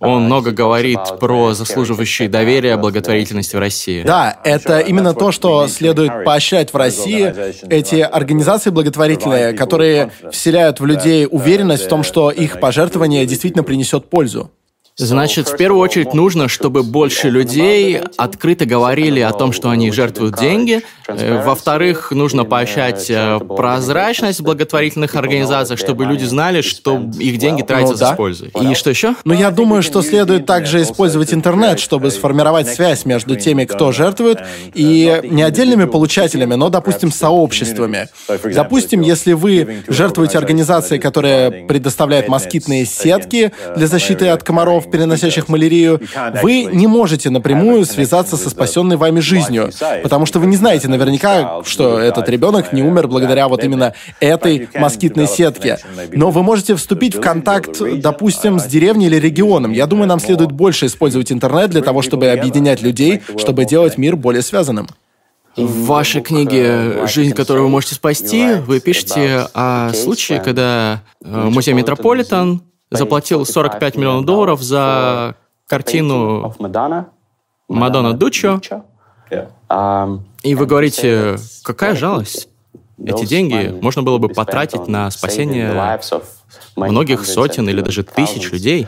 он 0.00 0.24
много 0.24 0.50
говорит 0.50 1.00
про 1.20 1.54
заслуживающие 1.54 2.28
доверия 2.28 2.76
благотворительности 2.76 3.56
в 3.56 3.58
России. 3.58 4.02
Да, 4.02 4.38
это 4.44 4.80
именно 4.80 5.14
то, 5.14 5.32
что 5.32 5.68
следует 5.68 6.24
поощрять 6.24 6.72
в 6.72 6.76
России. 6.76 7.32
Эти 7.68 7.96
организации 7.96 8.70
благотворительные, 8.70 9.52
которые 9.52 10.10
вселяют 10.30 10.80
в 10.80 10.86
людей 10.86 11.26
уверенность 11.30 11.84
в 11.84 11.88
том, 11.88 12.02
что 12.02 12.30
их 12.30 12.60
пожертвование 12.60 13.26
действительно 13.26 13.62
принесет 13.62 14.10
пользу. 14.10 14.50
Значит, 14.98 15.48
в 15.48 15.56
первую 15.58 15.82
очередь 15.82 16.14
нужно, 16.14 16.48
чтобы 16.48 16.82
больше 16.82 17.28
людей 17.28 18.00
открыто 18.16 18.64
говорили 18.64 19.20
о 19.20 19.32
том, 19.32 19.52
что 19.52 19.68
они 19.68 19.92
жертвуют 19.92 20.38
деньги. 20.38 20.80
Во-вторых, 21.08 22.10
нужно 22.10 22.44
поощрять 22.44 23.10
э, 23.10 23.38
прозрачность 23.38 24.40
в 24.40 24.42
благотворительных 24.42 25.14
организациях, 25.14 25.78
чтобы 25.78 26.04
люди 26.04 26.24
знали, 26.24 26.62
что 26.62 27.00
их 27.18 27.38
деньги 27.38 27.62
тратятся 27.62 27.94
ну, 27.94 27.98
да. 28.00 28.12
с 28.12 28.16
пользой. 28.16 28.52
И 28.60 28.74
что 28.74 28.90
еще? 28.90 29.14
Ну, 29.24 29.34
я 29.34 29.50
думаю, 29.50 29.82
что 29.82 30.02
следует 30.02 30.46
также 30.46 30.82
использовать 30.82 31.32
интернет, 31.32 31.78
чтобы 31.80 32.10
сформировать 32.10 32.68
связь 32.68 33.04
между 33.04 33.36
теми, 33.36 33.64
кто 33.64 33.92
жертвует, 33.92 34.38
и 34.74 35.20
не 35.24 35.42
отдельными 35.42 35.84
получателями, 35.84 36.54
но, 36.54 36.68
допустим, 36.68 37.12
сообществами. 37.12 38.08
Допустим, 38.54 39.00
если 39.00 39.32
вы 39.32 39.82
жертвуете 39.88 40.38
организацией, 40.38 41.00
которая 41.00 41.66
предоставляет 41.66 42.28
москитные 42.28 42.84
сетки 42.84 43.52
для 43.76 43.86
защиты 43.86 44.28
от 44.28 44.42
комаров, 44.42 44.90
переносящих 44.90 45.48
малярию, 45.48 46.00
вы 46.42 46.64
не 46.64 46.86
можете 46.86 47.30
напрямую 47.30 47.84
связаться 47.84 48.36
со 48.36 48.50
спасенной 48.50 48.96
вами 48.96 49.20
жизнью, 49.20 49.70
потому 50.02 50.26
что 50.26 50.38
вы 50.38 50.46
не 50.46 50.56
знаете 50.56 50.88
наверняка, 50.96 51.62
что 51.64 51.98
этот 51.98 52.28
ребенок 52.28 52.72
не 52.72 52.82
умер 52.82 53.08
благодаря 53.08 53.48
вот 53.48 53.64
именно 53.64 53.94
этой 54.20 54.68
москитной 54.74 55.26
сетке. 55.26 55.78
Но 56.12 56.30
вы 56.30 56.42
можете 56.42 56.74
вступить 56.74 57.14
в 57.14 57.20
контакт, 57.20 57.78
допустим, 57.98 58.58
с 58.58 58.64
деревней 58.64 59.06
или 59.06 59.16
регионом. 59.16 59.72
Я 59.72 59.86
думаю, 59.86 60.08
нам 60.08 60.20
следует 60.20 60.52
больше 60.52 60.86
использовать 60.86 61.32
интернет 61.32 61.70
для 61.70 61.82
того, 61.82 62.02
чтобы 62.02 62.28
объединять 62.28 62.82
людей, 62.82 63.22
чтобы 63.36 63.64
делать 63.64 63.98
мир 63.98 64.16
более 64.16 64.42
связанным. 64.42 64.88
В 65.56 65.86
вашей 65.86 66.20
книге 66.20 67.06
«Жизнь, 67.06 67.32
которую 67.32 67.64
вы 67.64 67.70
можете 67.70 67.94
спасти» 67.94 68.54
вы 68.66 68.78
пишете 68.78 69.46
о 69.54 69.90
случае, 69.94 70.40
когда 70.40 71.02
э, 71.24 71.48
музей 71.48 71.72
Метрополитен 71.72 72.60
заплатил 72.90 73.46
45 73.46 73.96
миллионов 73.96 74.26
долларов 74.26 74.60
за 74.60 75.34
картину 75.66 76.54
Мадонна 77.68 78.12
Дуччо. 78.12 78.60
И 80.42 80.54
вы 80.54 80.66
говорите, 80.66 81.36
какая 81.62 81.94
жалость? 81.94 82.48
Эти 83.04 83.26
деньги 83.26 83.76
можно 83.80 84.02
было 84.02 84.18
бы 84.18 84.28
потратить 84.28 84.88
на 84.88 85.10
спасение 85.10 86.00
многих 86.76 87.26
сотен 87.26 87.68
или 87.68 87.80
даже 87.80 88.04
тысяч 88.04 88.50
людей. 88.52 88.86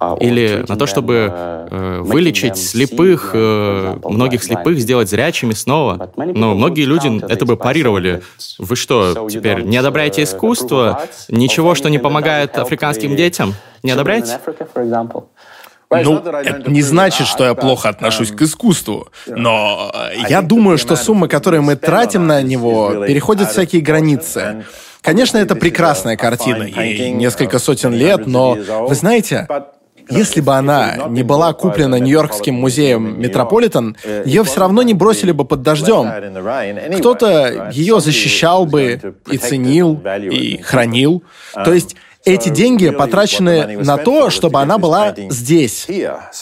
А, 0.00 0.16
или 0.20 0.64
на 0.68 0.76
то, 0.76 0.86
чтобы 0.86 1.32
э, 1.32 2.00
вылечить 2.02 2.56
слепых, 2.56 3.32
э, 3.34 3.96
многих 4.04 4.44
слепых, 4.44 4.78
сделать 4.78 5.08
зрячими 5.08 5.54
снова. 5.54 6.12
Но 6.16 6.54
многие 6.54 6.84
люди 6.84 7.20
это 7.28 7.44
бы 7.44 7.56
парировали. 7.56 8.22
Вы 8.58 8.76
что, 8.76 9.28
теперь 9.28 9.62
не 9.62 9.76
одобряете 9.76 10.22
искусство? 10.22 11.02
Ничего, 11.28 11.74
что 11.74 11.90
не 11.90 11.98
помогает 11.98 12.56
африканским 12.58 13.16
детям? 13.16 13.54
Не 13.82 13.90
одобряете? 13.90 14.38
Ну, 15.90 16.18
это 16.18 16.70
не 16.70 16.82
значит, 16.82 17.26
что 17.26 17.44
я 17.44 17.54
плохо 17.54 17.88
отношусь 17.88 18.30
к 18.30 18.42
искусству, 18.42 19.08
но 19.26 19.92
я 20.28 20.42
думаю, 20.42 20.78
что 20.78 20.96
суммы, 20.96 21.28
которые 21.28 21.60
мы 21.60 21.76
тратим 21.76 22.26
на 22.26 22.42
него, 22.42 23.04
переходят 23.06 23.50
всякие 23.50 23.82
границы. 23.82 24.64
Конечно, 25.00 25.38
это 25.38 25.54
прекрасная 25.54 26.16
картина, 26.16 26.64
и 26.64 27.10
несколько 27.10 27.58
сотен 27.58 27.94
лет, 27.94 28.26
но, 28.26 28.56
вы 28.86 28.94
знаете, 28.94 29.48
если 30.10 30.40
бы 30.40 30.54
она 30.54 31.06
не 31.08 31.22
была 31.22 31.52
куплена 31.52 31.98
Нью-Йоркским 31.98 32.54
музеем 32.54 33.20
Метрополитен, 33.20 33.96
ее 34.24 34.42
все 34.42 34.60
равно 34.60 34.82
не 34.82 34.94
бросили 34.94 35.32
бы 35.32 35.44
под 35.44 35.62
дождем. 35.62 36.10
Кто-то 36.98 37.70
ее 37.72 38.00
защищал 38.00 38.64
бы 38.66 39.00
и 39.30 39.36
ценил, 39.36 40.00
и 40.30 40.60
хранил. 40.62 41.22
То 41.54 41.72
есть 41.72 41.96
эти 42.24 42.48
деньги 42.48 42.90
потрачены 42.90 43.78
на 43.78 43.96
то, 43.96 44.30
чтобы 44.30 44.60
она 44.60 44.78
была 44.78 45.14
здесь. 45.30 45.86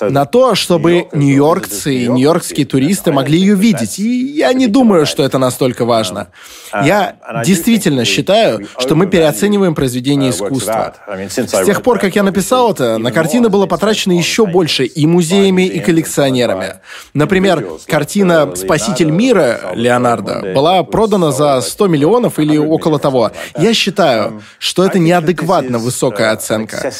На 0.00 0.24
то, 0.24 0.54
чтобы 0.54 1.08
нью-йоркцы 1.12 1.94
и 1.94 2.08
нью-йоркские 2.08 2.66
туристы 2.66 3.12
могли 3.12 3.38
ее 3.38 3.54
видеть. 3.54 3.98
И 3.98 4.32
я 4.36 4.52
не 4.52 4.66
думаю, 4.66 5.06
что 5.06 5.22
это 5.22 5.38
настолько 5.38 5.84
важно. 5.84 6.28
Я 6.72 7.16
действительно 7.44 8.04
считаю, 8.04 8.66
что 8.78 8.94
мы 8.94 9.06
переоцениваем 9.06 9.74
произведение 9.74 10.30
искусства. 10.30 10.94
С 11.28 11.64
тех 11.64 11.82
пор, 11.82 11.98
как 11.98 12.16
я 12.16 12.22
написал 12.22 12.72
это, 12.72 12.98
на 12.98 13.12
картины 13.12 13.48
было 13.48 13.66
потрачено 13.66 14.12
еще 14.12 14.46
больше 14.46 14.84
и 14.84 15.06
музеями, 15.06 15.66
и 15.66 15.78
коллекционерами. 15.80 16.74
Например, 17.14 17.64
картина 17.86 18.54
«Спаситель 18.56 19.10
мира» 19.10 19.72
Леонардо 19.74 20.52
была 20.54 20.82
продана 20.82 21.32
за 21.32 21.60
100 21.60 21.86
миллионов 21.86 22.38
или 22.38 22.56
около 22.56 22.98
того. 22.98 23.30
Я 23.58 23.74
считаю, 23.74 24.42
что 24.58 24.84
это 24.84 24.98
неадекватно 24.98 25.65
высокая 25.78 26.32
оценка 26.32 26.92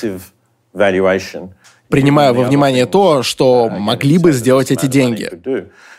принимая 1.89 2.33
во 2.33 2.45
внимание 2.45 2.87
то, 2.87 3.23
что 3.23 3.69
могли 3.69 4.19
бы 4.19 4.33
сделать 4.33 4.71
эти 4.71 4.87
деньги. 4.87 5.31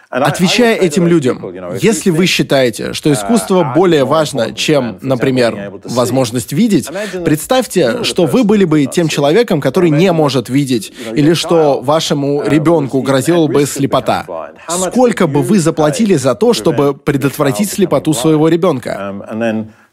Отвечая 0.09 0.77
этим 0.77 1.05
людям, 1.05 1.53
если 1.81 2.11
вы 2.11 2.27
считаете, 2.27 2.93
что 2.93 3.11
искусство 3.11 3.73
более 3.75 4.05
важно, 4.05 4.53
чем, 4.53 4.99
например, 5.01 5.81
возможность 5.83 6.53
видеть, 6.53 6.87
представьте, 7.25 8.05
что 8.05 8.25
вы 8.25 8.45
были 8.45 8.63
бы 8.63 8.85
тем 8.85 9.09
человеком, 9.09 9.59
который 9.59 9.89
не 9.89 10.09
может 10.13 10.47
видеть, 10.47 10.93
или 11.13 11.33
что 11.33 11.81
вашему 11.81 12.41
ребенку 12.45 13.01
грозила 13.01 13.47
бы 13.47 13.65
слепота. 13.65 14.53
Сколько 14.69 15.27
бы 15.27 15.41
вы 15.41 15.59
заплатили 15.59 16.15
за 16.15 16.35
то, 16.35 16.53
чтобы 16.53 16.93
предотвратить 16.93 17.69
слепоту 17.69 18.13
своего 18.13 18.47
ребенка? 18.47 19.13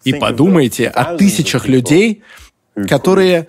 И 0.05 0.13
подумайте 0.13 0.89
о 0.89 1.17
тысячах 1.17 1.67
людей, 1.67 2.23
которые 2.89 3.49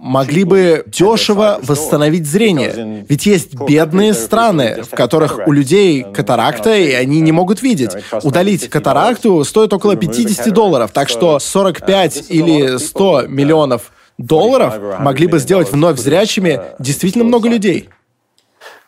могли 0.00 0.44
бы 0.44 0.84
дешево 0.86 1.60
восстановить 1.62 2.26
зрение. 2.26 3.04
Ведь 3.08 3.26
есть 3.26 3.54
бедные 3.54 4.14
страны, 4.14 4.82
в 4.82 4.94
которых 4.94 5.46
у 5.46 5.52
людей 5.52 6.04
катаракта, 6.04 6.74
и 6.74 6.92
они 6.92 7.20
не 7.20 7.32
могут 7.32 7.62
видеть. 7.62 7.90
Удалить 8.22 8.68
катаракту 8.68 9.44
стоит 9.44 9.72
около 9.72 9.96
50 9.96 10.52
долларов, 10.52 10.90
так 10.92 11.08
что 11.08 11.38
45 11.38 12.30
или 12.30 12.78
100 12.78 13.26
миллионов 13.28 13.92
долларов 14.16 14.74
могли 15.00 15.26
бы 15.26 15.38
сделать 15.38 15.70
вновь 15.70 15.98
зрячими 15.98 16.60
действительно 16.78 17.24
много 17.24 17.48
людей. 17.48 17.90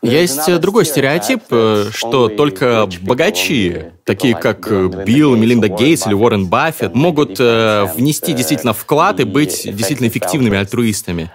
Есть 0.03 0.49
э, 0.49 0.59
другой 0.59 0.85
стереотип, 0.85 1.45
э, 1.51 1.85
что 1.93 2.29
только 2.29 2.89
богачи, 3.03 3.93
такие 4.05 4.35
как 4.35 4.67
э, 4.69 4.89
Билл, 5.07 5.37
Мелинда 5.37 5.69
Гейтс 5.69 6.09
или 6.09 6.15
Уоррен 6.15 6.49
Баффет, 6.49 6.93
могут 6.93 7.39
внести 7.39 8.33
действительно 8.33 8.73
вклад 8.73 9.21
и 9.21 9.25
быть 9.25 9.63
действительно 9.65 10.09
эффективными 10.09 10.59
альтруистами. 10.59 11.31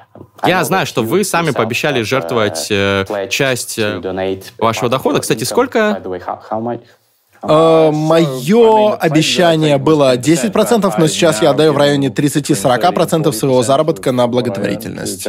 Я 0.45 0.65
знаю, 0.65 0.85
что 0.85 1.01
вы 1.01 1.23
сами 1.23 1.51
пообещали 1.51 2.01
жертвовать 2.01 2.67
часть 3.29 3.79
вашего 4.57 4.89
дохода. 4.89 5.19
Кстати, 5.19 5.45
сколько? 5.45 6.01
Uh, 7.43 7.91
мое 7.91 8.95
обещание 8.95 9.77
было 9.77 10.17
10%, 10.17 10.91
но 10.97 11.07
сейчас 11.07 11.39
я 11.43 11.51
отдаю 11.51 11.71
в 11.71 11.77
районе 11.77 12.07
30-40% 12.07 13.31
своего 13.31 13.61
заработка 13.61 14.11
на 14.11 14.25
благотворительность. 14.25 15.27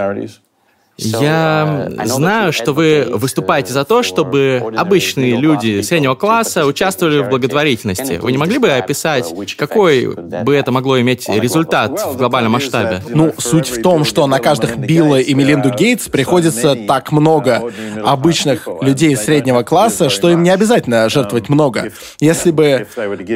Я 0.99 1.91
знаю, 2.07 2.53
что 2.53 2.73
вы 2.73 3.07
выступаете 3.09 3.73
за 3.73 3.85
то, 3.85 4.03
чтобы 4.03 4.75
обычные 4.77 5.37
люди 5.37 5.81
среднего 5.81 6.17
класса 6.17 6.67
участвовали 6.67 7.21
в 7.21 7.29
благотворительности. 7.29 8.19
Вы 8.21 8.33
не 8.33 8.39
могли 8.39 8.59
бы 8.59 8.69
описать, 8.71 9.33
какой 9.57 10.13
бы 10.17 10.57
это 10.57 10.73
могло 10.73 11.01
иметь 11.01 11.29
результат 11.29 12.05
в 12.05 12.17
глобальном 12.17 12.53
масштабе? 12.53 13.01
Ну, 13.09 13.33
суть 13.39 13.69
в 13.69 13.81
том, 13.81 14.05
что 14.05 14.27
на 14.27 14.41
каждых 14.41 14.77
Билла 14.77 15.21
и 15.21 15.35
Мелинду 15.35 15.71
Гейтс 15.71 16.09
приходится 16.09 16.75
так 16.75 17.13
много 17.13 17.71
обычных 18.05 18.67
людей 18.81 19.17
среднего 19.17 19.63
класса, 19.63 20.11
что 20.11 20.31
им 20.31 20.43
не 20.43 20.51
обязательно 20.51 21.09
жертвовать 21.09 21.49
много. 21.49 21.93
Если 22.19 22.51
бы 22.51 22.89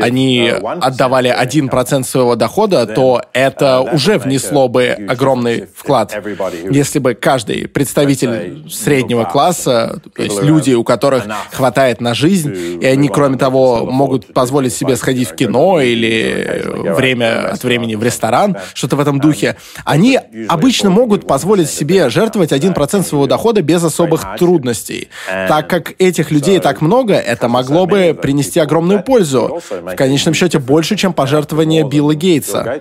они 0.02 0.50
отдавали 0.50 1.32
1% 1.32 2.02
своего 2.02 2.34
дохода, 2.34 2.86
то 2.86 3.22
это 3.32 3.82
уже 3.82 4.18
внесло 4.18 4.66
бы 4.66 4.96
огромный 5.08 5.66
вклад. 5.76 6.20
Если 6.68 6.98
бы 6.98 7.14
каждый 7.14 7.51
каждый 7.52 7.68
представитель 7.68 8.70
среднего 8.70 9.24
класса, 9.24 10.00
то 10.14 10.22
есть 10.22 10.42
люди, 10.42 10.72
у 10.72 10.84
которых 10.84 11.24
хватает 11.52 12.00
на 12.00 12.14
жизнь, 12.14 12.80
и 12.82 12.86
они, 12.86 13.08
кроме 13.08 13.36
того, 13.38 13.86
могут 13.86 14.32
позволить 14.32 14.72
себе 14.72 14.96
сходить 14.96 15.28
в 15.28 15.34
кино 15.34 15.80
или 15.80 16.62
время 16.96 17.50
от 17.52 17.62
времени 17.64 17.94
в 17.94 18.02
ресторан, 18.02 18.56
что-то 18.74 18.96
в 18.96 19.00
этом 19.00 19.20
духе, 19.20 19.56
они 19.84 20.18
обычно 20.48 20.90
могут 20.90 21.26
позволить 21.26 21.70
себе 21.70 22.08
жертвовать 22.10 22.52
1% 22.52 23.02
своего 23.02 23.26
дохода 23.26 23.62
без 23.62 23.84
особых 23.84 24.24
трудностей. 24.38 25.08
Так 25.26 25.68
как 25.68 25.94
этих 25.98 26.30
людей 26.30 26.58
так 26.60 26.80
много, 26.80 27.14
это 27.14 27.48
могло 27.48 27.86
бы 27.86 28.16
принести 28.20 28.60
огромную 28.60 29.02
пользу. 29.02 29.60
В 29.70 29.94
конечном 29.94 30.34
счете, 30.34 30.58
больше, 30.58 30.96
чем 30.96 31.12
пожертвование 31.12 31.84
Билла 31.88 32.14
Гейтса. 32.14 32.80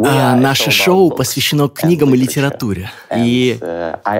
А 0.00 0.36
наше 0.36 0.70
шоу 0.70 1.10
посвящено 1.10 1.68
книгам 1.68 2.14
и 2.14 2.16
литературе. 2.16 2.90
И 3.16 3.58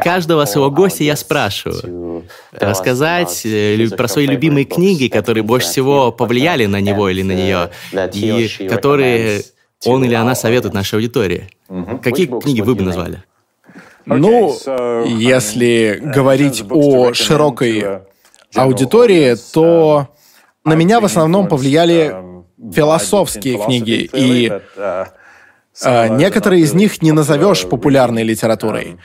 каждого 0.03 0.45
своего 0.45 0.71
гостя 0.71 1.05
я 1.05 1.17
спрашиваю 1.17 2.25
рассказать 2.53 3.43
э, 3.45 3.89
про 3.97 4.09
свои 4.09 4.27
любимые 4.27 4.65
книги, 4.65 5.07
которые 5.09 5.45
больше 5.45 5.69
всего 5.69 6.11
повлияли 6.11 6.67
на 6.67 6.81
него 6.81 7.09
или 7.09 7.23
на 7.23 7.33
нее, 7.33 7.71
и 8.13 8.69
которые 8.69 9.43
он 9.85 10.05
или 10.05 10.15
она 10.15 10.35
советует 10.35 10.75
нашей 10.75 10.97
аудитории. 10.97 11.49
Какие 12.03 12.27
книги 12.27 12.61
вы 12.61 12.75
бы 12.75 12.83
назвали? 12.83 13.23
Ну, 14.05 14.57
если 15.07 16.01
говорить 16.03 16.65
о 16.71 17.13
широкой 17.13 18.01
аудитории, 18.55 19.37
то 19.53 20.09
на 20.65 20.75
меня 20.75 21.01
в 21.01 21.05
основном 21.05 21.47
повлияли 21.47 22.17
философские 22.75 23.65
книги 23.65 24.09
и 24.13 24.51
а, 24.77 25.07
некоторые 25.85 26.63
из 26.63 26.75
них 26.75 27.03
не 27.03 27.13
назовешь 27.13 27.67
популярной 27.67 28.23
литературой. 28.23 28.97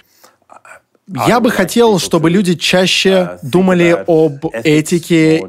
Я 1.27 1.39
бы 1.39 1.51
хотел, 1.51 1.99
чтобы 1.99 2.29
люди 2.29 2.55
чаще 2.55 3.38
думали 3.43 4.03
об 4.07 4.45
этике 4.63 5.41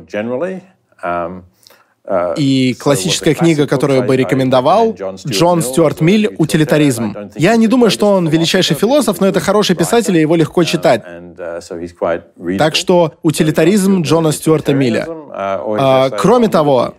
и 2.37 2.77
классическая 2.79 3.35
книга, 3.35 3.67
которую 3.67 4.03
бы 4.03 4.17
рекомендовал, 4.17 4.95
Джон 5.27 5.63
Стюарт 5.63 6.01
Миль 6.03 6.35
«Утилитаризм». 6.37 7.17
Я 7.35 7.57
не 7.57 7.67
думаю, 7.67 7.91
что 7.91 8.13
он 8.13 8.29
величайший 8.29 8.77
философ, 8.77 9.21
но 9.21 9.27
это 9.27 9.41
хороший 9.41 9.75
писатель, 9.75 10.17
и 10.17 10.21
его 10.21 10.37
легко 10.37 10.65
читать. 10.65 11.03
Так 12.59 12.75
что 12.75 13.15
«Утилитаризм» 13.23 14.03
Джона 14.03 14.33
Стюарта 14.33 14.75
Милля. 14.75 15.07
А, 15.37 16.11
кроме 16.11 16.49
того, 16.49 16.95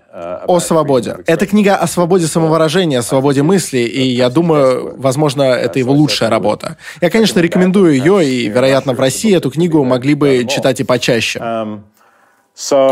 о 0.47 0.59
свободе. 0.59 1.17
Это 1.27 1.45
книга 1.45 1.75
о 1.75 1.87
свободе 1.87 2.25
самовыражения, 2.25 2.99
о 2.99 3.03
свободе 3.03 3.43
мысли, 3.43 3.79
и 3.79 4.01
я 4.09 4.29
думаю, 4.29 4.95
возможно, 4.97 5.43
это 5.43 5.77
его 5.77 5.93
лучшая 5.93 6.29
работа. 6.29 6.77
Я, 7.01 7.09
конечно, 7.09 7.39
рекомендую 7.39 7.95
ее, 7.95 8.25
и, 8.25 8.47
вероятно, 8.47 8.93
в 8.93 8.99
России 8.99 9.35
эту 9.35 9.51
книгу 9.51 9.83
могли 9.83 10.15
бы 10.15 10.45
читать 10.49 10.79
и 10.79 10.83
почаще. 10.83 11.39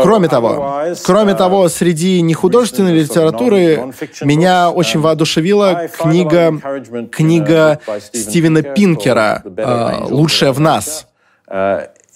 Кроме 0.02 0.28
того, 0.28 0.82
кроме 1.04 1.34
того, 1.34 1.68
среди 1.68 2.20
нехудожественной 2.20 2.92
литературы 2.92 3.92
меня 4.22 4.70
очень 4.70 5.00
воодушевила 5.00 5.88
книга, 5.88 6.60
книга 7.10 7.80
Стивена 8.12 8.60
Пинкера 8.62 9.42
«Лучшее 10.10 10.52
в 10.52 10.60
нас». 10.60 11.06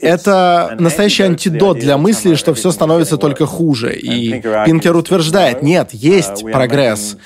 Это 0.00 0.76
настоящий 0.78 1.24
антидот 1.24 1.78
для 1.78 1.96
мысли, 1.96 2.34
что 2.34 2.54
все 2.54 2.70
становится 2.70 3.16
только 3.16 3.46
хуже. 3.46 3.96
И 3.96 4.40
Пинкер 4.66 4.94
утверждает, 4.94 5.62
нет, 5.62 5.90
есть 5.92 6.44
прогресс. 6.52 7.16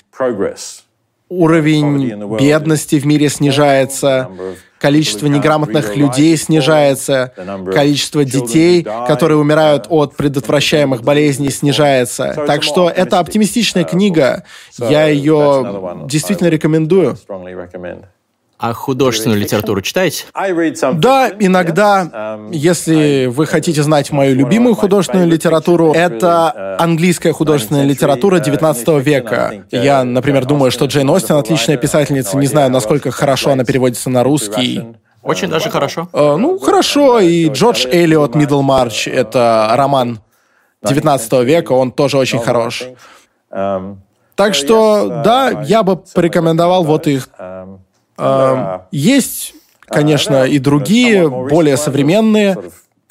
Уровень 1.33 2.37
бедности 2.39 2.97
в 2.97 3.07
мире 3.07 3.31
снижается, 3.31 4.29
количество 4.79 5.27
неграмотных 5.29 5.97
людей 5.97 6.37
снижается, 6.37 7.33
количество 7.73 8.23
детей, 8.23 8.83
которые 8.83 9.39
умирают 9.39 9.87
от 9.89 10.15
предотвращаемых 10.15 11.03
болезней, 11.03 11.51
снижается. 11.51 12.35
Так 12.47 12.63
что 12.63 12.91
это 12.91 13.19
оптимистичная 13.19 13.85
книга. 13.85 14.45
Я 14.79 15.07
ее 15.07 16.05
действительно 16.07 16.49
рекомендую. 16.49 17.17
А 18.63 18.75
художественную 18.75 19.41
литературу 19.41 19.83
читаете? 19.83 20.27
Да, 21.01 21.33
иногда. 21.37 22.39
Если 22.53 23.27
вы 23.27 23.45
хотите 23.47 23.83
знать 23.83 24.13
мою 24.13 24.37
любимую 24.37 24.77
художественную 24.77 25.27
литературу, 25.27 25.93
это 25.93 26.77
английская 26.79 27.33
художественная 27.33 27.85
литература 27.85 28.39
19 28.39 29.05
века. 29.05 29.65
Я, 29.73 30.05
например, 30.05 30.45
думаю, 30.45 30.71
что 30.71 30.85
Джейн 30.85 31.11
Остин 31.11 31.35
отличная 31.35 31.77
писательница. 31.77 32.37
Не 32.37 32.47
знаю, 32.47 32.71
насколько 32.71 33.11
хорошо 33.11 33.51
она 33.51 33.65
переводится 33.65 34.11
на 34.11 34.23
русский. 34.23 34.85
Очень 35.25 35.49
даже 35.49 35.69
хорошо. 35.69 36.09
Uh, 36.13 36.37
ну, 36.37 36.59
хорошо. 36.59 37.21
И 37.21 37.49
Джордж 37.49 37.87
Эллиот 37.87 38.35
«Миддлмарч»— 38.35 39.07
это 39.09 39.71
роман 39.75 40.21
19 40.83 41.33
века, 41.45 41.73
он 41.73 41.93
тоже 41.93 42.19
очень 42.19 42.41
хорош. 42.41 42.85
Так 43.49 44.55
что, 44.55 45.23
да, 45.25 45.63
я 45.65 45.83
бы 45.83 45.97
порекомендовал 46.15 46.85
вот 46.85 47.07
их. 47.07 47.29
Есть, 48.91 49.55
конечно, 49.87 50.45
и 50.45 50.59
другие, 50.59 51.29
более 51.29 51.77
современные, 51.77 52.57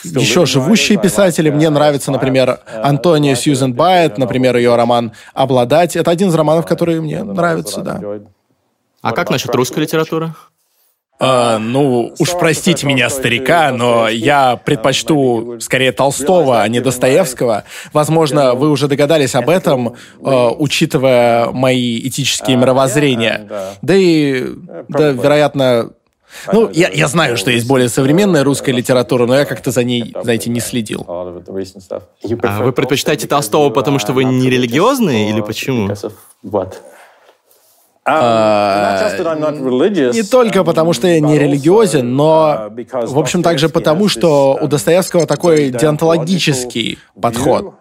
еще 0.04 0.46
живущие 0.46 0.98
писатели. 0.98 1.50
Мне 1.50 1.70
нравится, 1.70 2.12
например, 2.12 2.60
Антония 2.84 3.36
Сьюзен 3.36 3.74
Байет, 3.74 4.18
например, 4.18 4.58
ее 4.58 4.76
роман 4.76 5.12
«Обладать». 5.34 5.96
Это 5.96 6.12
один 6.12 6.30
из 6.30 6.36
романов, 6.36 6.66
которые 6.66 7.02
мне 7.02 7.24
нравятся, 7.24 7.82
да. 7.82 8.02
А 9.02 9.14
как 9.14 9.30
насчет 9.30 9.54
русской 9.56 9.80
литературы? 9.80 10.34
А, 11.24 11.60
ну, 11.60 12.14
уж 12.18 12.32
простите 12.32 12.88
меня, 12.88 13.08
старика, 13.12 13.72
но 13.72 14.10
я 14.10 14.56
предпочту 14.56 15.58
скорее 15.60 15.92
Толстого, 15.92 16.62
а 16.64 16.68
не 16.68 16.80
Достоевского. 16.80 17.64
Возможно, 17.94 18.56
вы 18.56 18.72
уже 18.72 18.88
догадались 18.88 19.36
об 19.36 19.50
этом, 19.50 19.90
э, 19.90 20.50
учитывая 20.58 21.52
мои 21.52 22.00
этические 22.00 22.58
мировоззрения. 22.58 23.48
Да 23.84 23.96
и, 23.96 24.46
да, 24.90 25.10
вероятно, 25.12 25.92
Ну, 26.52 26.70
я, 26.72 26.90
я 26.90 27.08
знаю, 27.08 27.38
что 27.38 27.52
есть 27.52 27.68
более 27.68 27.90
современная 27.90 28.44
русская 28.44 28.72
литература, 28.72 29.26
но 29.28 29.36
я 29.36 29.46
как-то 29.46 29.70
за 29.72 29.84
ней, 29.84 30.16
знаете, 30.24 30.50
не 30.50 30.60
следил. 30.62 31.06
А 32.42 32.64
вы 32.64 32.72
предпочитаете 32.72 33.28
Толстого, 33.28 33.70
потому 33.70 34.00
что 34.00 34.14
вы 34.14 34.24
не 34.24 34.50
религиозные, 34.50 35.30
или 35.30 35.42
почему? 35.42 35.90
А, 38.04 38.98
не 40.14 40.24
только 40.24 40.64
потому, 40.64 40.94
что 40.94 41.08
я 41.08 41.20
не 41.20 41.38
религиозен, 41.38 42.16
но, 42.16 42.70
в 42.92 43.20
общем, 43.20 43.44
также 43.44 43.70
потому, 43.70 44.08
что 44.10 44.58
у 44.60 44.68
Достоевского 44.68 45.28
такой 45.28 45.70
деонтологический 45.70 46.98
подход. 47.22 47.76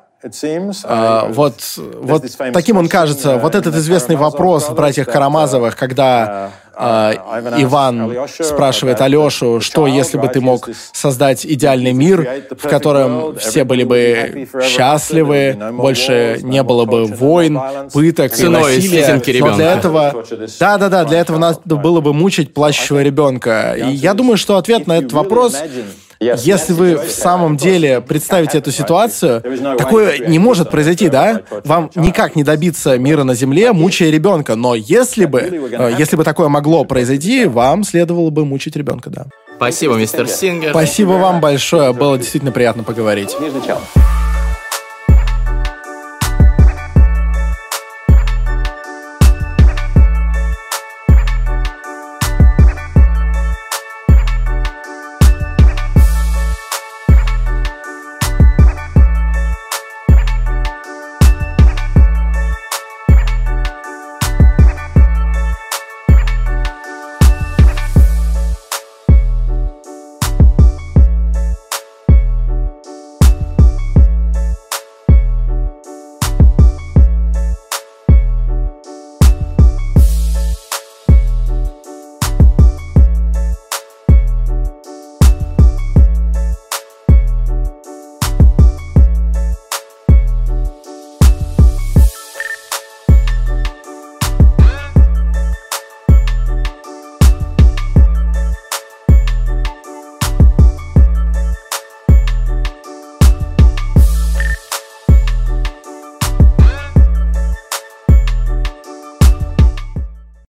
А, 0.84 1.28
вот, 1.30 1.60
вот 1.76 2.24
таким 2.52 2.76
он 2.76 2.88
кажется. 2.88 3.38
Вот 3.38 3.54
этот 3.54 3.74
известный 3.76 4.16
вопрос 4.16 4.68
в 4.68 4.74
«Братьях 4.74 5.06
Карамазовых», 5.06 5.76
когда 5.76 6.50
а, 6.74 7.12
Иван 7.58 8.28
спрашивает 8.28 9.00
Алешу, 9.00 9.60
что 9.60 9.86
если 9.86 10.18
бы 10.18 10.28
ты 10.28 10.40
мог 10.40 10.68
создать 10.92 11.46
идеальный 11.46 11.92
мир, 11.92 12.44
в 12.50 12.68
котором 12.68 13.36
все 13.36 13.64
были 13.64 13.84
бы 13.84 14.48
счастливы, 14.62 15.56
больше 15.72 16.38
не 16.42 16.62
было 16.62 16.84
бы 16.84 17.06
войн, 17.06 17.58
пыток 17.92 18.38
и 18.38 18.48
насилия. 18.48 19.20
Но 19.40 19.54
для 19.54 19.72
этого... 19.74 20.24
Да-да-да, 20.58 21.04
для 21.04 21.20
этого 21.20 21.38
надо 21.38 21.76
было 21.76 22.00
бы 22.00 22.12
мучить 22.12 22.52
плачущего 22.52 23.02
ребенка. 23.02 23.74
И 23.74 23.90
я 23.90 24.14
думаю, 24.14 24.36
что 24.36 24.56
ответ 24.56 24.86
на 24.86 24.98
этот 24.98 25.12
вопрос 25.12 25.56
если 26.20 26.72
вы 26.72 26.96
в 26.96 27.10
самом 27.10 27.56
деле 27.56 28.00
представите 28.00 28.58
эту 28.58 28.70
ситуацию, 28.70 29.42
такое 29.78 30.18
не 30.18 30.38
может 30.38 30.70
произойти, 30.70 31.08
да? 31.08 31.42
Вам 31.64 31.90
никак 31.94 32.36
не 32.36 32.44
добиться 32.44 32.98
мира 32.98 33.24
на 33.24 33.34
Земле, 33.34 33.72
мучая 33.72 34.10
ребенка. 34.10 34.54
Но 34.54 34.74
если 34.74 35.24
бы, 35.24 35.40
э, 35.40 35.94
если 35.98 36.16
бы 36.16 36.24
такое 36.24 36.48
могло 36.48 36.84
произойти, 36.84 37.46
вам 37.46 37.84
следовало 37.84 38.30
бы 38.30 38.44
мучить 38.44 38.76
ребенка, 38.76 39.10
да. 39.10 39.26
Спасибо, 39.56 39.94
мистер 39.94 40.28
Сингер. 40.28 40.70
Спасибо 40.70 41.12
вам 41.12 41.40
большое. 41.40 41.92
Было 41.92 42.18
действительно 42.18 42.52
приятно 42.52 42.82
поговорить. 42.82 43.34